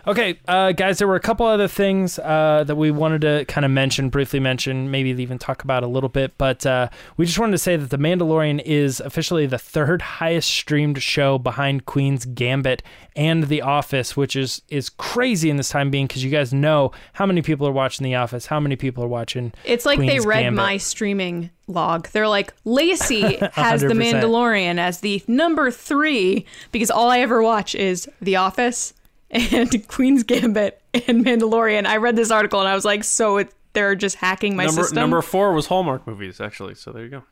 [0.06, 3.64] okay, uh, guys, there were a couple other things uh, that we wanted to kind
[3.64, 6.36] of mention, briefly mention, maybe even talk about a little bit.
[6.38, 10.50] But uh, we just wanted to say that The Mandalorian is officially the third highest
[10.50, 12.82] streamed show behind Queen's Gambit
[13.16, 16.92] and The Office, which is is crazy in this time being because you guys know
[17.14, 19.52] how many people are watching The Office, how many people are watching.
[19.64, 20.56] It's like they read Gambit.
[20.56, 22.08] my streaming log.
[22.08, 27.74] They're like, Lacey has The Mandalorian as the number three because all I ever watch
[27.74, 28.94] is The Office
[29.30, 31.86] and Queen's Gambit and Mandalorian.
[31.86, 34.82] I read this article and I was like, so it, they're just hacking my number
[34.82, 34.96] system.
[34.96, 36.74] number four was Hallmark movies, actually.
[36.74, 37.22] So there you go.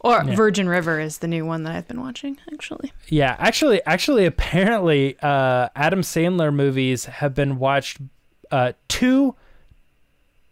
[0.00, 2.92] or Virgin River is the new one that I've been watching, actually.
[3.08, 7.98] Yeah, actually, actually, apparently, uh, Adam Sandler movies have been watched
[8.50, 9.34] uh, two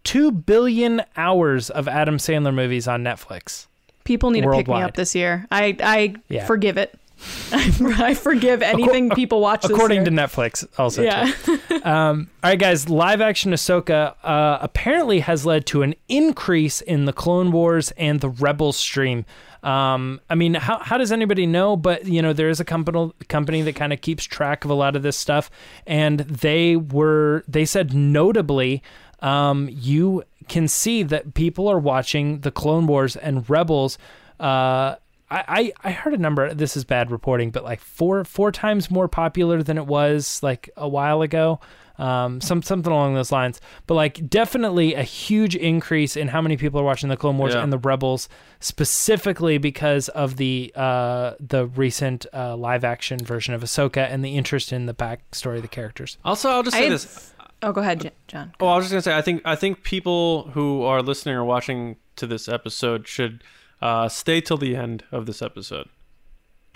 [0.05, 3.67] two billion hours of Adam Sandler movies on Netflix.
[4.05, 5.47] People need to pick me up this year.
[5.53, 6.47] I I Yeah.
[6.47, 6.99] forgive it.
[7.53, 11.03] I forgive anything people watch this According to Netflix, also.
[11.03, 11.33] yeah.
[11.85, 12.89] Um, all right, guys.
[12.89, 18.21] Live action Ahsoka uh, apparently has led to an increase in the Clone Wars and
[18.21, 19.25] the Rebels stream.
[19.63, 21.77] Um, I mean, how, how does anybody know?
[21.77, 24.75] But you know, there is a company company that kind of keeps track of a
[24.75, 25.51] lot of this stuff,
[25.87, 28.83] and they were they said notably,
[29.21, 33.99] um, you can see that people are watching the Clone Wars and Rebels.
[34.41, 34.97] Uh,
[35.33, 36.53] I, I I heard a number.
[36.55, 40.69] This is bad reporting, but like four four times more popular than it was like
[40.77, 41.59] a while ago.
[41.99, 43.61] um, some something along those lines.
[43.87, 47.55] But like, definitely a huge increase in how many people are watching the Clone Wars
[47.55, 47.63] Yeah.
[47.63, 48.29] and the Rebels,
[48.77, 54.37] specifically because of the uh, the recent uh, live action version of Ahsoka and the
[54.37, 56.17] interest in the backstory of the characters.
[56.25, 57.29] Also, I'll just I say had- this.
[57.65, 58.53] Oh, go ahead, J- John.
[58.59, 61.45] Oh, I was just gonna say, I think I think people who are listening or
[61.45, 63.45] watching to this episode should
[63.83, 65.89] uh, stay till the end of this episode.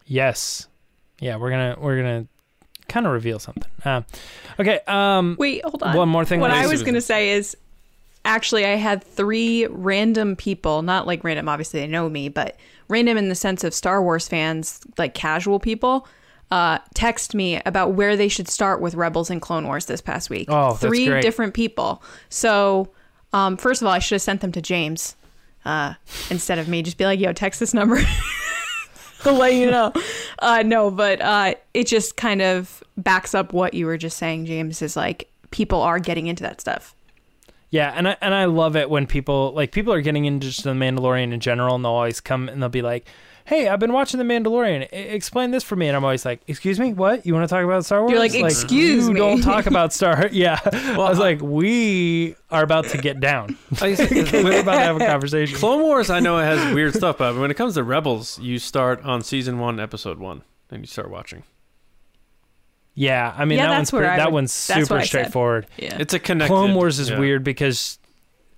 [0.05, 0.69] Yes,
[1.21, 2.27] yeah, we're gonna we're gonna
[2.89, 3.71] kind of reveal something.
[3.85, 4.03] Uh,
[4.61, 5.97] okay, um, Wait, hold on.
[5.97, 7.57] One more thing What I was going to say is
[8.25, 12.57] actually, I had three random people, not like random, obviously they know me, but
[12.89, 16.07] random in the sense of Star Wars fans, like casual people,
[16.53, 20.31] uh, text me about where they should start with Rebels and Clone Wars this past
[20.31, 20.47] week.
[20.49, 21.23] Oh, that's Three great.
[21.23, 22.03] different people.
[22.29, 22.91] So,
[23.33, 25.17] um, first of all, I should have sent them to James
[25.67, 25.95] uh,
[26.31, 26.83] instead of me.
[26.83, 28.01] Just be like, yo, text this number.
[29.23, 29.93] to let you know.
[30.39, 34.47] Uh, no, but uh, it just kind of backs up what you were just saying,
[34.47, 34.81] James.
[34.81, 36.95] Is like people are getting into that stuff.
[37.71, 40.65] Yeah, and I and I love it when people like people are getting into just
[40.65, 43.07] the Mandalorian in general, and they'll always come and they'll be like,
[43.47, 44.83] "Hey, I've been watching the Mandalorian.
[44.93, 47.25] I- explain this for me." And I'm always like, "Excuse me, what?
[47.25, 49.93] You want to talk about Star Wars?" You're like, "Excuse you me." don't talk about
[49.93, 53.57] Star." Yeah, Well, I was like, "We are about to get down.
[53.73, 56.75] Like I said, We're about to have a conversation." Clone Wars, I know it has
[56.75, 60.43] weird stuff, but when it comes to Rebels, you start on season one, episode one,
[60.71, 61.43] and you start watching.
[62.95, 64.87] Yeah, I mean Yeah, that that's one's where pretty, I that would- one's that's what
[64.89, 65.07] super I said.
[65.09, 65.67] straightforward.
[65.77, 65.99] Yeah.
[66.01, 66.53] It's a connected.
[66.53, 67.19] Clone Wars is yeah.
[67.19, 67.99] weird because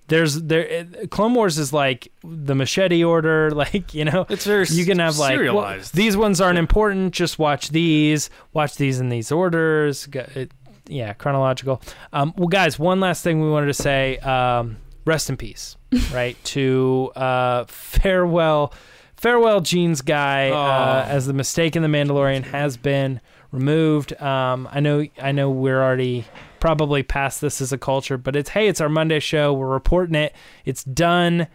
[0.09, 4.25] there's there Clone Wars is like the machete order, like you know.
[4.29, 7.13] It's very you can have like well, these ones aren't important.
[7.13, 8.29] Just watch these.
[8.53, 10.07] Watch these in these orders.
[10.13, 10.51] It,
[10.87, 11.81] yeah, chronological.
[12.11, 14.17] Um, well, guys, one last thing we wanted to say.
[14.17, 15.77] Um, rest in peace,
[16.13, 16.35] right?
[16.45, 18.73] to uh, farewell,
[19.15, 21.09] farewell, Jeans guy, uh, Oh.
[21.09, 24.19] as the mistake in the Mandalorian has been removed.
[24.21, 26.25] Um, I know, I know, we're already
[26.59, 29.53] probably past this as a culture, but it's hey, it's our Monday show.
[29.53, 30.35] We're reporting it.
[30.65, 31.47] It's done.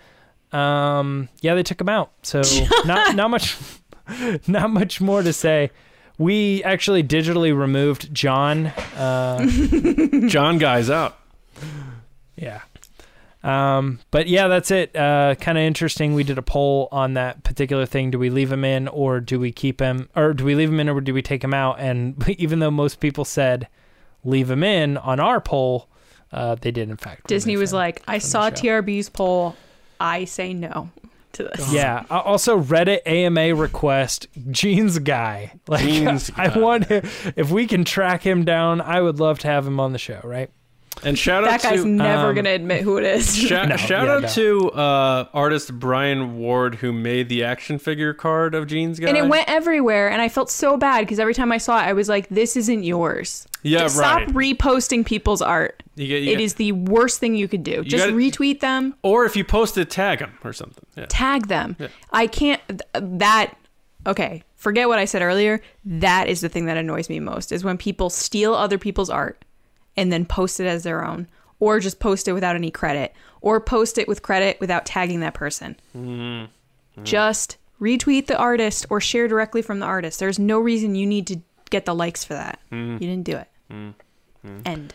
[0.53, 2.13] Um, yeah, they took him out.
[2.23, 2.43] So
[2.85, 3.57] not not much,
[4.47, 5.71] not much more to say.
[6.17, 8.67] We actually digitally removed John.
[8.97, 9.47] Uh,
[10.29, 11.19] John guy's out.
[12.37, 12.61] yeah.
[13.45, 14.97] Um, but yeah, that's it.
[14.97, 16.15] Uh, kind of interesting.
[16.15, 18.11] We did a poll on that particular thing.
[18.11, 20.81] Do we leave him in or do we keep him or do we leave him
[20.81, 21.79] in or do we take him out?
[21.79, 23.69] And even though most people said
[24.25, 25.89] leave him in on our poll,
[26.33, 27.27] uh, they did in fact.
[27.27, 28.51] Disney was like, I saw.
[28.51, 29.57] TRB's poll.
[30.01, 30.91] I say no
[31.33, 31.73] to this.
[31.73, 32.05] Yeah.
[32.11, 35.53] Uh, Also, Reddit AMA request Jeans guy.
[35.69, 39.49] Like, Jeans I want to, if we can track him down, I would love to
[39.49, 40.21] have him on the show.
[40.25, 40.51] Right?
[41.03, 41.63] And shout out to.
[41.63, 43.37] That guy's to never um, gonna admit who it is.
[43.37, 44.29] shout, No, shout yeah, out no.
[44.29, 49.09] to uh, artist Brian Ward who made the action figure card of Jeans guy.
[49.09, 51.83] and it went everywhere, and I felt so bad because every time I saw it,
[51.83, 54.29] I was like, "This isn't yours." Yeah, Stop right.
[54.29, 55.83] reposting people's art.
[55.97, 57.83] You get, you It get- is the worst thing you could do.
[57.83, 60.85] Just gotta- retweet them, or if you post it, tag them or something.
[60.97, 61.07] Yeah.
[61.09, 61.77] tag them.
[62.13, 62.61] I can't.
[62.95, 63.55] That
[64.07, 64.43] okay.
[64.57, 65.61] Forget what I said earlier.
[65.85, 69.45] That is the thing that annoys me most is when people steal other people's art
[69.97, 71.29] and then post it as their own,
[71.61, 75.35] or just post it without any credit, or post it with credit without tagging that
[75.35, 75.77] person.
[77.03, 80.19] Just retweet the artist or share directly from the artist.
[80.21, 81.41] There's no reason you need to
[81.71, 82.61] get the likes for that.
[82.71, 83.49] You didn't do it.
[84.65, 84.95] End.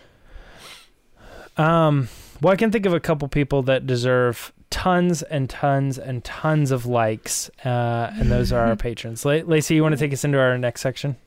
[1.57, 2.07] Um,
[2.41, 6.71] well, I can think of a couple people that deserve tons and tons and tons
[6.71, 9.25] of likes, uh, and those are our patrons.
[9.25, 11.17] La- Lacey, you want to take us into our next section?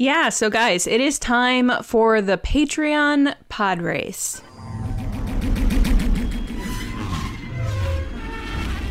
[0.00, 4.40] Yeah, so guys, it is time for the Patreon pod race.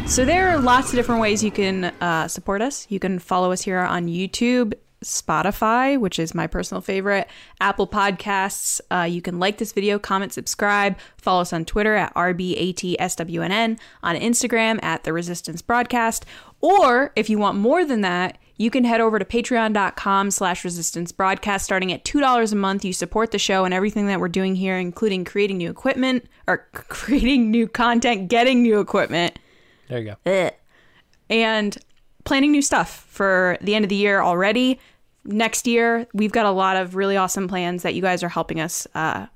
[0.06, 2.88] So there are lots of different ways you can uh, support us.
[2.90, 7.30] You can follow us here on YouTube, Spotify, which is my personal favorite,
[7.62, 8.82] Apple Podcasts.
[8.92, 10.98] Uh, you can like this video, comment, subscribe.
[11.16, 16.26] Follow us on Twitter at RBATSWNN, on Instagram at The Resistance Broadcast.
[16.60, 21.12] Or if you want more than that, you can head over to patreon.com slash resistance
[21.12, 24.56] broadcast starting at $2 a month you support the show and everything that we're doing
[24.56, 29.38] here including creating new equipment or creating new content getting new equipment
[29.90, 30.32] There you go.
[30.32, 30.54] Ugh.
[31.30, 31.78] and
[32.26, 34.80] planning new stuff for the end of the year already.
[35.24, 38.60] Next year, we've got a lot of really awesome plans that you guys are helping
[38.60, 39.28] us uh,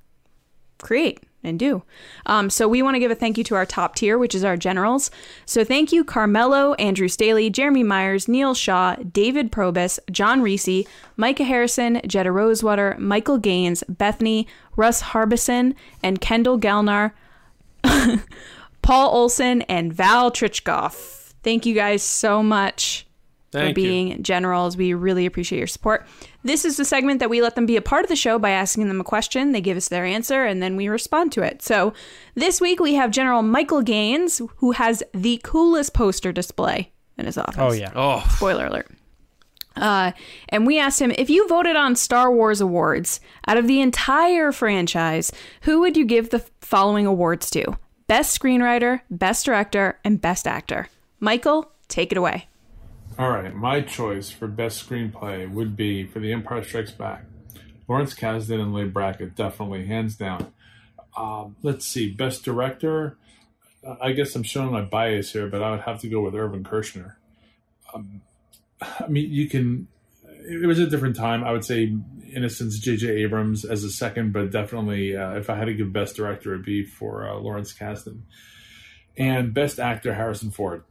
[0.82, 1.84] create and do.
[2.26, 4.44] Um, so we want to give a thank you to our top tier, which is
[4.44, 5.12] our generals.
[5.46, 10.86] So thank you, Carmelo, Andrew Staley, Jeremy Myers, Neil Shaw, David Probus, John Reese,
[11.18, 17.12] Micah Harrison, Jetta Rosewater, Michael Gaines, Bethany, Russ Harbison, and Kendall Gelnar.
[18.82, 21.34] Paul Olson and Val Trichkoff.
[21.44, 23.06] Thank you guys so much.
[23.52, 23.88] Thank for you.
[23.88, 24.78] being generals.
[24.78, 26.08] We really appreciate your support.
[26.44, 28.52] This is the segment that we let them be a part of the show by
[28.52, 29.52] asking them a question.
[29.52, 31.62] They give us their answer and then we respond to it.
[31.62, 31.94] So
[32.36, 37.38] this week we have General Michael Gaines, who has the coolest poster display in his
[37.38, 37.58] office.
[37.58, 37.92] Oh yeah.
[37.96, 38.90] Oh, Spoiler alert.
[39.76, 40.12] Uh,
[40.50, 44.52] and we asked him if you voted on Star Wars awards out of the entire
[44.52, 45.32] franchise,
[45.62, 47.78] who would you give the following awards to?
[48.08, 50.90] Best screenwriter, best director, and best actor.
[51.22, 52.48] Michael, take it away.
[53.20, 57.26] All right, my choice for best screenplay would be for The Empire Strikes Back.
[57.88, 60.54] Lawrence Kasdan and Leigh Brackett, definitely, hands down.
[61.18, 63.18] Um, let's see, best director.
[64.02, 66.64] I guess I'm showing my bias here, but I would have to go with Irvin
[66.64, 67.16] Kershner.
[67.94, 68.22] Um,
[68.82, 69.88] I mean, you can.
[70.24, 71.44] It was a different time.
[71.44, 71.96] I would say
[72.34, 73.24] Innocence, J.J.
[73.24, 76.66] Abrams as a second, but definitely, uh, if I had to give best director, it'd
[76.66, 78.22] be for uh, Lawrence Kasdan.
[79.18, 80.84] And best actor, Harrison Ford.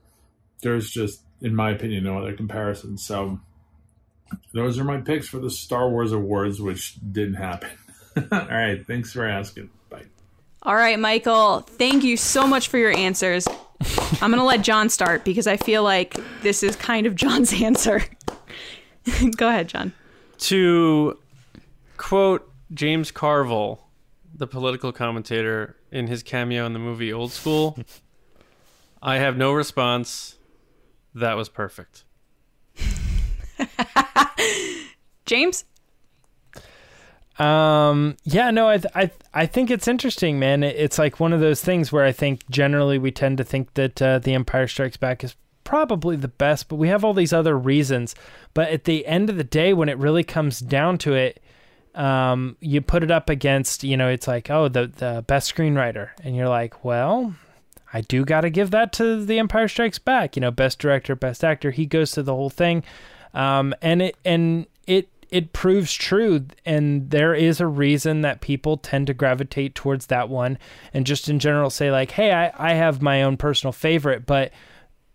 [0.63, 2.99] There's just, in my opinion, no other comparison.
[2.99, 3.41] So
[4.53, 7.71] those are my picks for the Star Wars Awards, which didn't happen.
[8.33, 9.71] All right, thanks for asking.
[9.89, 10.05] Bye.
[10.63, 13.47] All right, Michael, thank you so much for your answers.
[14.21, 17.53] I'm going to let John start because I feel like this is kind of John's
[17.63, 18.03] answer.
[19.37, 19.93] Go ahead, John.
[20.39, 21.19] to
[21.97, 23.81] quote James Carville,
[24.35, 27.79] the political commentator, in his cameo in the movie Old School,
[29.03, 30.37] I have no response.
[31.15, 32.05] That was perfect.
[35.27, 35.65] James?
[37.39, 38.17] Um.
[38.25, 38.51] Yeah.
[38.51, 38.69] No.
[38.69, 38.79] I.
[38.79, 39.11] th- I.
[39.33, 40.63] I think it's interesting, man.
[40.63, 44.03] It's like one of those things where I think generally we tend to think that
[44.03, 47.57] uh, The Empire Strikes Back is probably the best, but we have all these other
[47.57, 48.15] reasons.
[48.55, 51.41] But at the end of the day, when it really comes down to it,
[51.95, 56.11] um, you put it up against, you know, it's like, oh, the the best screenwriter,
[56.23, 57.35] and you're like, well,
[57.93, 60.37] I do got to give that to The Empire Strikes Back.
[60.37, 61.71] You know, best director, best actor.
[61.71, 62.85] He goes to the whole thing,
[63.35, 66.47] um, and it and it it proves true.
[66.65, 70.59] And there is a reason that people tend to gravitate towards that one,
[70.95, 74.53] and just in general say like, hey, I I have my own personal favorite, but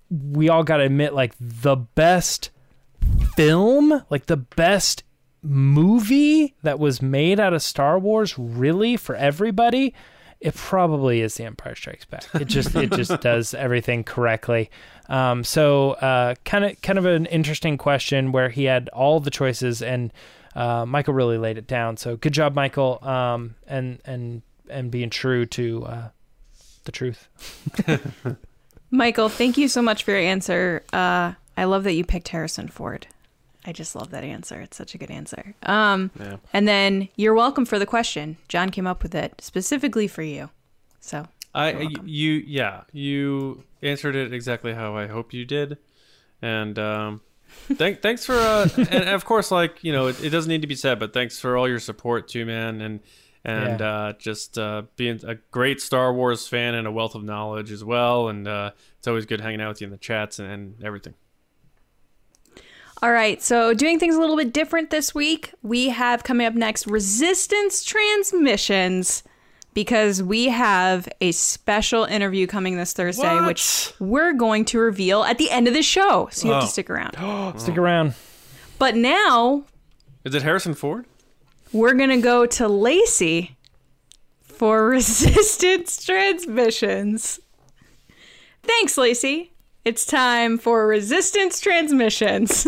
[0.09, 2.51] we all got to admit like the best
[3.35, 5.03] film, like the best
[5.41, 9.93] movie that was made out of Star Wars, really for everybody,
[10.41, 12.27] it probably is The Empire Strikes Back.
[12.35, 14.69] It just it just does everything correctly.
[15.09, 15.95] Um, so
[16.45, 20.11] kind of kind of an interesting question where he had all the choices and
[20.55, 21.97] uh, Michael really laid it down.
[21.97, 26.09] So good job, Michael, um, and and and being true to uh,
[26.85, 27.27] the truth.
[28.91, 30.83] Michael, thank you so much for your answer.
[30.93, 33.07] Uh, I love that you picked Harrison Ford.
[33.65, 34.61] I just love that answer.
[34.61, 35.55] It's such a good answer.
[35.63, 36.37] Um, Yeah.
[36.53, 38.37] And then you're welcome for the question.
[38.47, 40.49] John came up with it specifically for you.
[40.99, 42.03] So I You're welcome.
[42.07, 45.77] you yeah you answered it exactly how I hope you did,
[46.41, 47.21] and um,
[47.75, 50.67] thank thanks for uh, and of course like you know it, it doesn't need to
[50.67, 52.99] be said, but thanks for all your support too, man, and
[53.45, 53.87] and Yeah.
[54.07, 57.83] uh, just uh, being a great Star Wars fan and a wealth of knowledge as
[57.83, 60.83] well, and uh, it's always good hanging out with you in the chats and, and
[60.83, 61.13] everything.
[63.05, 66.55] All right, so doing things a little bit different this week, we have coming up
[66.55, 69.21] next resistance transmissions
[69.75, 73.45] because we have a special interview coming this Thursday, What?
[73.45, 76.29] which we're going to reveal at the end of the show.
[76.31, 76.65] So you have Oh.
[76.65, 77.13] to stick around.
[77.59, 78.15] Stick around.
[78.79, 79.65] But now
[80.23, 81.05] Is it Harrison Ford?
[81.71, 83.55] we're going to go to Lacey
[84.41, 87.39] for resistance transmissions.
[88.63, 89.51] Thanks, Lacey.
[89.85, 92.67] It's time for resistance transmissions.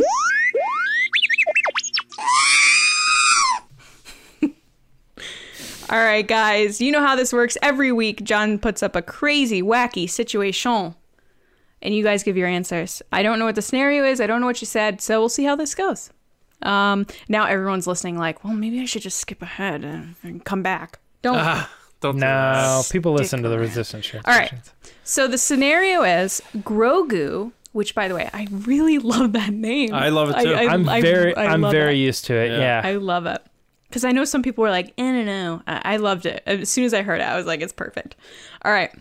[5.89, 7.57] All right, guys, you know how this works.
[7.63, 10.93] Every week, John puts up a crazy, wacky situation,
[11.81, 13.01] and you guys give your answers.
[13.11, 14.21] I don't know what the scenario is.
[14.21, 16.11] I don't know what you said, so we'll see how this goes.
[16.61, 20.61] Um, now everyone's listening, like, well, maybe I should just skip ahead and, and come
[20.61, 20.99] back.
[21.23, 21.37] Don't.
[21.37, 22.89] Ah, don't do No, that.
[22.91, 23.61] people listen to the around.
[23.63, 24.13] resistance.
[24.13, 24.53] All right.
[25.03, 29.93] So the scenario is Grogu, which, by the way, I really love that name.
[29.93, 30.53] I love it too.
[30.53, 32.05] I, I'm very, I I'm very it.
[32.05, 32.51] used to it.
[32.51, 32.59] Yeah.
[32.59, 32.81] Yeah.
[32.83, 33.41] I love it
[33.89, 36.43] because I know some people were like, "I don't know." I, I loved it.
[36.45, 38.15] As soon as I heard it, I was like, "It's perfect."
[38.63, 38.91] All right.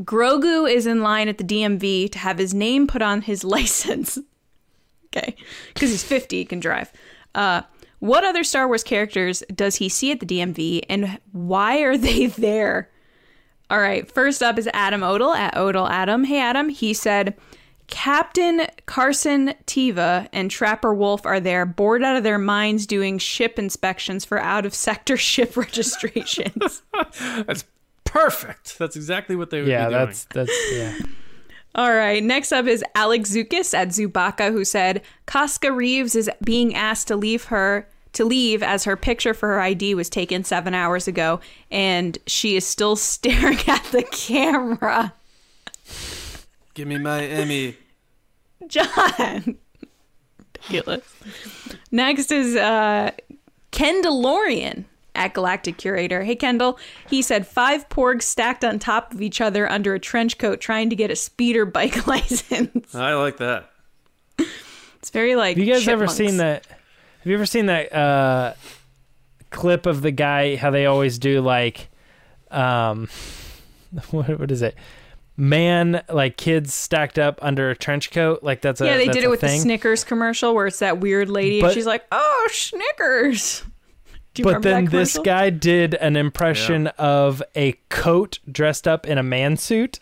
[0.00, 4.18] Grogu is in line at the DMV to have his name put on his license.
[5.14, 5.36] okay,
[5.74, 6.90] because he's 50, he can drive.
[7.34, 7.62] Uh,
[8.02, 12.26] what other Star Wars characters does he see at the DMV, and why are they
[12.38, 12.90] there?
[13.70, 16.24] All right, first up is Adam Odell at Odell Adam.
[16.24, 16.68] Hey, Adam.
[16.68, 17.36] He said,
[17.86, 23.56] Captain Carson Teva and Trapper Wolf are there, bored out of their minds doing ship
[23.56, 26.82] inspections for out of sector ship registrations.
[27.46, 27.64] That's
[28.02, 28.80] perfect.
[28.80, 30.06] That's exactly what they would yeah, be doing.
[30.06, 30.98] that's that's yeah.
[31.76, 32.22] All right.
[32.22, 37.16] Next up is Alex Zukis at Zubaka, who said Koska Reeves is being asked to
[37.16, 41.40] leave her to leave as her picture for her ID was taken seven hours ago,
[41.70, 45.14] and she is still staring at the camera.
[46.74, 47.76] Give me my Emmy.
[48.66, 49.58] John.
[50.38, 51.04] Ridiculous.
[51.90, 53.10] Next is uh,
[53.72, 54.84] Kendallorian
[55.14, 56.22] at Galactic Curator.
[56.22, 56.78] Hey, Kendall.
[57.08, 60.88] He said five porgs stacked on top of each other under a trench coat trying
[60.90, 62.94] to get a speeder bike license.
[62.94, 63.70] I like that.
[64.98, 65.56] It's very like.
[65.56, 66.66] Have you guys ever seen that?
[67.22, 68.54] Have you ever seen that uh,
[69.50, 70.56] clip of the guy?
[70.56, 71.88] How they always do like,
[72.50, 73.08] um,
[74.10, 74.74] what, what is it?
[75.36, 78.42] Man, like kids stacked up under a trench coat.
[78.42, 79.58] Like that's a Yeah, they that's did it with thing.
[79.58, 83.62] the Snickers commercial where it's that weird lady and she's like, "Oh, Snickers."
[84.42, 89.56] But then this guy did an impression of a coat dressed up in a man
[89.56, 90.00] suit.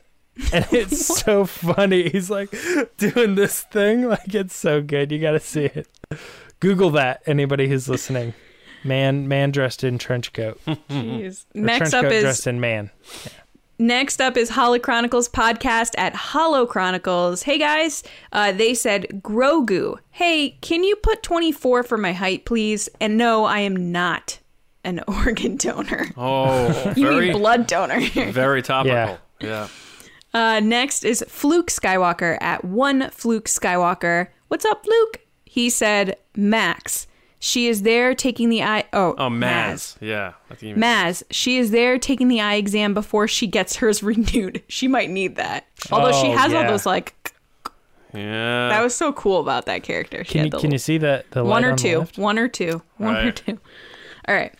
[0.54, 2.08] And it's so funny.
[2.08, 2.54] He's like
[2.96, 4.08] doing this thing.
[4.08, 5.12] Like it's so good.
[5.12, 5.86] You got to see it.
[6.60, 7.22] Google that.
[7.26, 8.34] Anybody who's listening.
[8.84, 10.60] Man, man dressed in trench coat.
[10.66, 11.44] Or Jeez.
[11.54, 12.90] Next trench up coat is dressed in man.
[13.78, 17.42] Next up is Holo Chronicles podcast at Holo Chronicles.
[17.44, 18.02] Hey guys,
[18.32, 19.96] uh, they said Grogu.
[20.10, 22.90] Hey, can you put 24 for my height, please?
[23.00, 24.38] And no, I am not
[24.84, 26.08] an organ donor.
[26.16, 28.00] Oh, You very, mean blood donor.
[28.10, 29.18] very topical.
[29.40, 29.68] Yeah.
[30.34, 34.28] Uh, next is Fluke Skywalker at one Fluke Skywalker.
[34.48, 35.20] What's up, Fluke?
[35.44, 37.06] He said Max.
[37.42, 38.84] She is there taking the eye.
[38.92, 39.40] Oh, Oh, Maz.
[39.40, 39.96] Maz.
[40.00, 40.32] Yeah.
[40.50, 43.76] I think you meant- Maz, she is there taking the eye exam before she gets
[43.76, 44.62] hers renewed.
[44.68, 45.66] She might need that.
[45.90, 47.14] Although she Oh, has all those like
[48.12, 48.68] Yeah.
[48.68, 50.22] that was so cool about that character.
[50.24, 52.18] She Can you the can you see the the one or on the two, left?
[52.18, 53.58] one or two, one or two.
[54.28, 54.52] All right.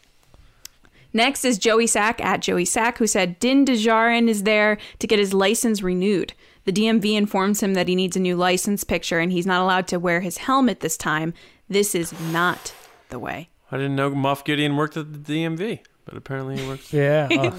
[1.13, 5.19] Next is Joey Sack at Joey Sack, who said Din Djarin is there to get
[5.19, 6.35] his license renewed.
[6.67, 9.89] The DMV informs him that he needs a new license picture and he's not allowed
[9.89, 11.35] to wear his helmet this time.
[11.71, 12.75] This is not
[13.11, 13.49] the way.
[13.71, 16.93] I didn't know Moff Gideon worked at the DMV, but apparently he works.
[16.93, 17.29] Yeah.
[17.33, 17.57] oh.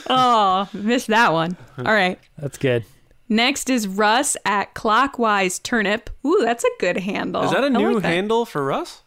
[0.10, 1.58] oh, missed that one.
[1.78, 2.20] All right.
[2.38, 2.86] That's good.
[3.30, 6.10] Next is Russ at Clockwise Turnip.
[6.26, 7.44] Ooh, that's a good handle.
[7.44, 8.10] Is that a I new like that.
[8.10, 9.04] handle for Russ?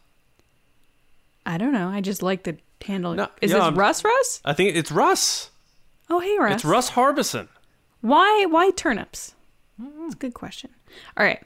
[1.45, 1.89] I don't know.
[1.89, 3.13] I just like the handle.
[3.13, 4.41] No, is yeah, this I'm- Russ Russ?
[4.43, 5.51] I think it's Russ.
[6.09, 6.55] Oh, hey Russ.
[6.55, 7.49] It's Russ Harbison.
[8.01, 9.33] Why why turnips?
[9.77, 10.69] That's a good question.
[11.17, 11.41] All right.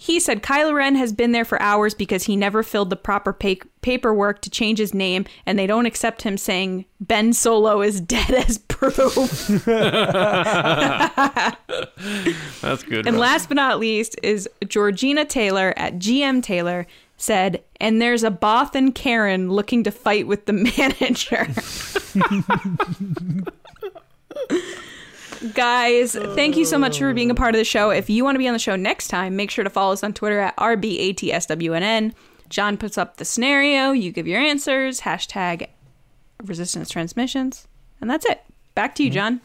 [0.00, 3.32] He said Kylo Ren has been there for hours because he never filled the proper
[3.32, 8.00] pa- paperwork to change his name, and they don't accept him saying Ben Solo is
[8.00, 8.94] dead as proof.
[12.62, 13.08] That's good.
[13.08, 13.20] and Russ.
[13.20, 16.86] last but not least is Georgina Taylor at GM Taylor
[17.16, 21.48] said, and there's a Bo-Katan Karen looking to fight with the manager.
[25.54, 27.90] Guys, thank you so much for being a part of the show.
[27.90, 30.02] If you want to be on the show next time, make sure to follow us
[30.02, 32.12] on Twitter at RBATSWNN.
[32.48, 35.68] John puts up the scenario, you give your answers, hashtag
[36.42, 37.68] resistance transmissions,
[38.00, 38.42] and that's it.
[38.74, 39.40] Back to you, John.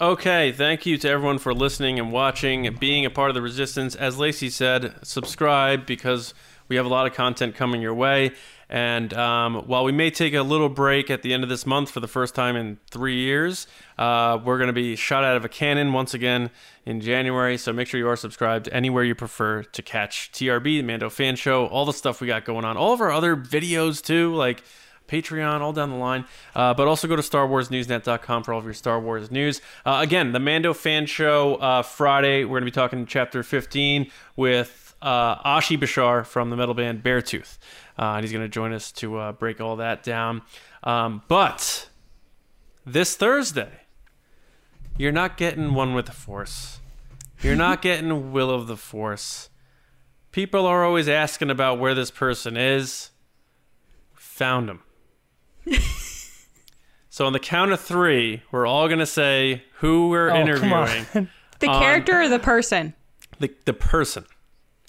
[0.00, 3.42] Okay, thank you to everyone for listening and watching and being a part of the
[3.42, 3.94] resistance.
[3.94, 6.34] As Lacey said, subscribe because
[6.68, 8.32] we have a lot of content coming your way.
[8.70, 11.90] And um, while we may take a little break at the end of this month
[11.90, 13.66] for the first time in three years,
[13.96, 16.50] uh, we're going to be shot out of a cannon once again
[16.84, 17.56] in January.
[17.56, 21.36] So make sure you are subscribed anywhere you prefer to catch TRB, the Mando Fan
[21.36, 24.62] Show, all the stuff we got going on, all of our other videos too, like
[25.08, 26.26] Patreon, all down the line.
[26.54, 29.60] Uh, but also go to StarWarsNewsNet.com for all of your Star Wars news.
[29.86, 32.44] Uh, again, the Mando Fan Show uh, Friday.
[32.44, 37.02] We're going to be talking Chapter 15 with uh, Oshie Bichar from the metal band
[37.02, 37.58] Beartooth.
[37.98, 40.42] Uh, and he's going to join us to uh, break all that down.
[40.84, 41.88] Um, but
[42.86, 43.70] this Thursday,
[44.96, 46.80] you're not getting one with the Force.
[47.42, 49.50] You're not getting Will of the Force.
[50.32, 53.10] People are always asking about where this person is.
[54.14, 54.80] Found him.
[57.10, 61.06] so on the count of three, we're all gonna say who we're Oh, come interviewing.
[61.14, 61.28] on.
[61.60, 62.94] The On- character or the person?
[63.40, 64.24] The the person.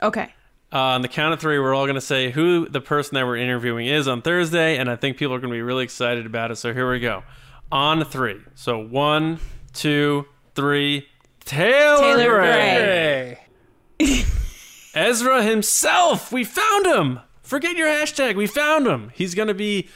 [0.03, 0.31] Okay.
[0.71, 3.37] Uh, on the count of three, we're all gonna say who the person that we're
[3.37, 6.57] interviewing is on Thursday, and I think people are gonna be really excited about it.
[6.57, 7.23] So here we go.
[7.71, 8.39] On three.
[8.55, 9.39] So one,
[9.73, 11.07] two, three.
[11.45, 13.39] Taylor, Taylor Gray.
[13.99, 14.25] Gray.
[14.93, 16.31] Ezra himself.
[16.31, 17.19] We found him.
[17.41, 18.35] Forget your hashtag.
[18.35, 19.11] We found him.
[19.15, 19.87] He's going to be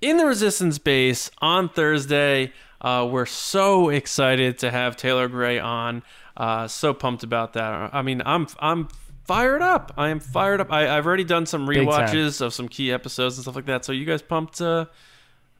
[0.00, 2.52] in the Resistance base on Thursday.
[2.80, 6.02] Uh, we're so excited to have Taylor Gray on.
[6.36, 7.90] Uh, so pumped about that.
[7.92, 8.88] I mean, I'm I'm
[9.30, 9.92] fired up.
[9.96, 10.72] I am fired up.
[10.72, 12.08] I, I've already done some Big time.
[12.08, 13.84] rewatches of some key episodes and stuff like that.
[13.84, 14.86] So you guys pumped uh,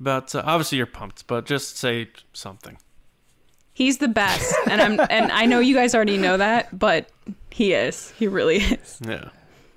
[0.01, 0.35] about?
[0.35, 2.79] Uh, obviously, you're pumped, but just say something.
[3.73, 7.11] He's the best, and I'm and I know you guys already know that, but
[7.51, 8.11] he is.
[8.18, 9.01] He really is.
[9.07, 9.29] Yeah.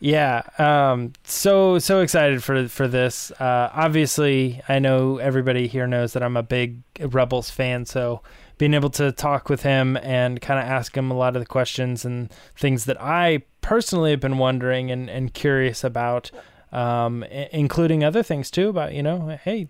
[0.05, 3.31] Yeah, um, so so excited for for this.
[3.39, 8.21] Uh, obviously, I know everybody here knows that I'm a big Rebels fan, so
[8.57, 11.45] being able to talk with him and kind of ask him a lot of the
[11.45, 16.31] questions and things that I personally have been wondering and, and curious about,
[16.73, 19.69] um, i- including other things too about you know, hey,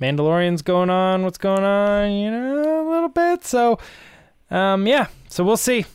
[0.00, 3.44] Mandalorian's going on, what's going on, you know, a little bit.
[3.44, 3.78] So,
[4.50, 5.86] um, yeah, so we'll see.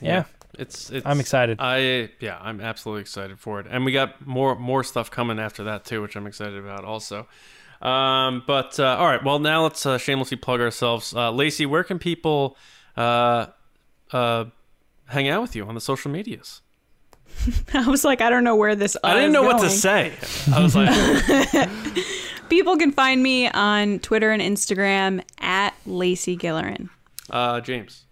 [0.00, 0.24] Yeah,
[0.58, 1.58] It's, it's I'm excited.
[1.60, 5.64] I yeah, I'm absolutely excited for it, and we got more more stuff coming after
[5.64, 7.26] that too, which I'm excited about also.
[7.80, 11.14] Um, but uh, all right, well now let's uh, shamelessly plug ourselves.
[11.14, 12.56] Uh, Lacey, where can people
[12.96, 13.46] uh,
[14.12, 14.44] uh,
[15.06, 16.60] hang out with you on the social medias?
[17.74, 18.96] I was like, I don't know where this.
[19.02, 20.12] I didn't is know what to say.
[20.52, 21.68] I was like,
[22.50, 26.90] People can find me on Twitter and Instagram at Lacey Gillerin.
[27.30, 28.04] uh, James.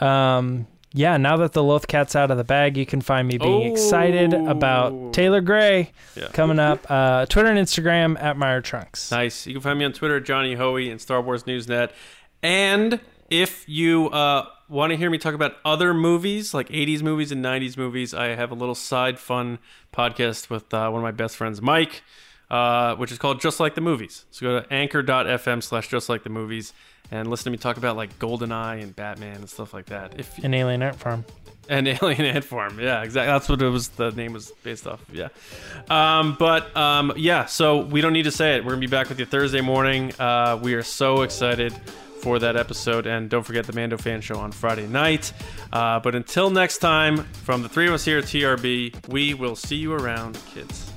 [0.00, 3.38] Um, yeah, now that the Loth Cat's out of the bag, you can find me
[3.38, 4.46] being excited Oh.
[4.48, 6.28] about Taylor Gray Yeah.
[6.32, 6.84] coming up.
[6.90, 9.10] Uh, Twitter and Instagram at Meyer Trunks.
[9.10, 9.46] Nice.
[9.46, 11.90] You can find me on Twitter, at Johnny Hoey, and Star Wars Newsnet.
[12.42, 17.30] And if you uh, want to hear me talk about other movies, like 80s movies
[17.30, 19.58] and 90s movies, I have a little side fun
[19.94, 22.02] podcast with uh, one of my best friends, Mike,
[22.50, 24.24] uh, which is called Just Like the Movies.
[24.32, 26.72] So go to anchor.fm slash just like the movies
[27.10, 30.18] and listen to me talk about like GoldenEye and Batman and stuff like that.
[30.18, 31.24] If An Alien Art Farm.
[31.68, 32.80] An Alien Ant Farm.
[32.80, 33.32] Yeah, exactly.
[33.32, 33.88] That's what it was.
[33.88, 35.08] The name was based off.
[35.08, 35.28] of, Yeah.
[35.88, 38.64] Um, but um, yeah, so we don't need to say it.
[38.64, 40.12] We're gonna be back with you Thursday morning.
[40.18, 41.72] Uh, we are so excited
[42.20, 45.32] for that episode, and don't forget the Mando Fan Show on Friday night.
[45.72, 49.56] Uh, but until next time, from the three of us here at TRB, we will
[49.56, 50.89] see you around, kids.